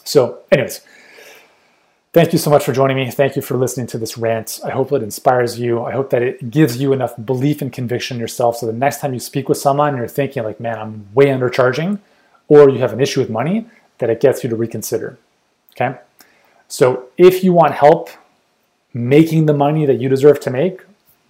So, 0.03 0.39
anyways, 0.51 0.81
Thank 2.13 2.31
you 2.31 2.37
so 2.37 2.51
much 2.51 2.63
for 2.63 2.73
joining 2.73 2.95
me. 2.95 3.09
Thank 3.09 3.35
you 3.35 3.41
for 3.41 3.57
listening 3.57 3.87
to 3.87 3.97
this 3.97 4.19
rant. 4.19 4.59
I 4.63 4.69
hope 4.69 4.91
it 4.91 5.01
inspires 5.01 5.59
you. 5.59 5.81
I 5.81 5.93
hope 5.93 6.11
that 6.11 6.21
it 6.21 6.51
gives 6.51 6.77
you 6.77 6.93
enough 6.93 7.15
belief 7.25 7.59
and 7.59 7.73
conviction 7.73 8.17
in 8.17 8.21
yourself 8.21 8.57
so 8.57 8.67
the 8.67 8.71
next 8.71 8.99
time 8.99 9.15
you 9.15 9.19
speak 9.19 9.49
with 9.49 9.57
someone, 9.57 9.97
you're 9.97 10.07
thinking, 10.07 10.43
like, 10.43 10.59
man, 10.59 10.77
I'm 10.77 11.07
way 11.15 11.25
undercharging, 11.25 11.97
or 12.47 12.69
you 12.69 12.77
have 12.77 12.93
an 12.93 13.01
issue 13.01 13.19
with 13.19 13.31
money, 13.31 13.65
that 13.97 14.11
it 14.11 14.21
gets 14.21 14.43
you 14.43 14.49
to 14.51 14.55
reconsider. 14.55 15.17
Okay? 15.71 15.97
So 16.67 17.09
if 17.17 17.43
you 17.43 17.51
want 17.51 17.73
help 17.73 18.11
making 18.93 19.47
the 19.47 19.55
money 19.55 19.87
that 19.87 19.99
you 19.99 20.07
deserve 20.07 20.39
to 20.41 20.51
make, 20.51 20.81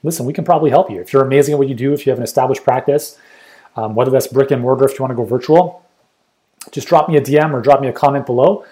listen, 0.04 0.26
we 0.26 0.34
can 0.34 0.44
probably 0.44 0.70
help 0.70 0.92
you. 0.92 1.00
If 1.00 1.14
you're 1.14 1.24
amazing 1.24 1.54
at 1.54 1.60
what 1.60 1.70
you 1.70 1.76
do, 1.76 1.94
if 1.94 2.06
you 2.06 2.10
have 2.10 2.20
an 2.20 2.26
established 2.26 2.66
practice, 2.66 3.18
um, 3.78 3.96
whether 3.96 4.12
that's 4.12 4.28
brick 4.28 4.52
and 4.52 4.62
mortar, 4.62 4.84
if 4.84 5.00
you 5.00 5.04
want 5.04 5.12
to 5.12 5.16
go 5.16 5.24
virtual, 5.24 5.86
just 6.72 6.90
drop 6.90 7.08
me 7.08 7.16
a 7.16 7.22
DM 7.22 7.54
or 7.54 7.62
drop 7.62 7.80
me 7.80 7.88
a 7.88 7.94
comment 7.94 8.26
below 8.26 8.66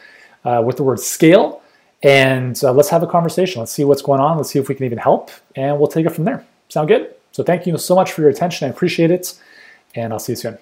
uh, 0.43 0.61
with 0.65 0.75
the 0.75 0.83
word 0.83 0.99
scale 0.99 1.60
and 2.03 2.61
uh, 2.63 2.71
let's 2.73 2.89
have 2.89 3.03
a 3.03 3.07
conversation. 3.07 3.59
Let's 3.59 3.71
see 3.71 3.83
what's 3.83 4.01
going 4.01 4.19
on. 4.19 4.37
Let's 4.37 4.49
see 4.49 4.59
if 4.59 4.67
we 4.69 4.75
can 4.75 4.85
even 4.85 4.97
help, 4.97 5.31
and 5.55 5.77
we'll 5.77 5.87
take 5.87 6.05
it 6.05 6.11
from 6.11 6.25
there. 6.25 6.45
Sound 6.69 6.87
good? 6.87 7.13
So 7.31 7.43
thank 7.43 7.65
you 7.65 7.77
so 7.77 7.95
much 7.95 8.11
for 8.11 8.21
your 8.21 8.29
attention. 8.29 8.67
I 8.67 8.71
appreciate 8.71 9.11
it, 9.11 9.33
and 9.95 10.11
I'll 10.11 10.19
see 10.19 10.33
you 10.33 10.37
soon. 10.37 10.57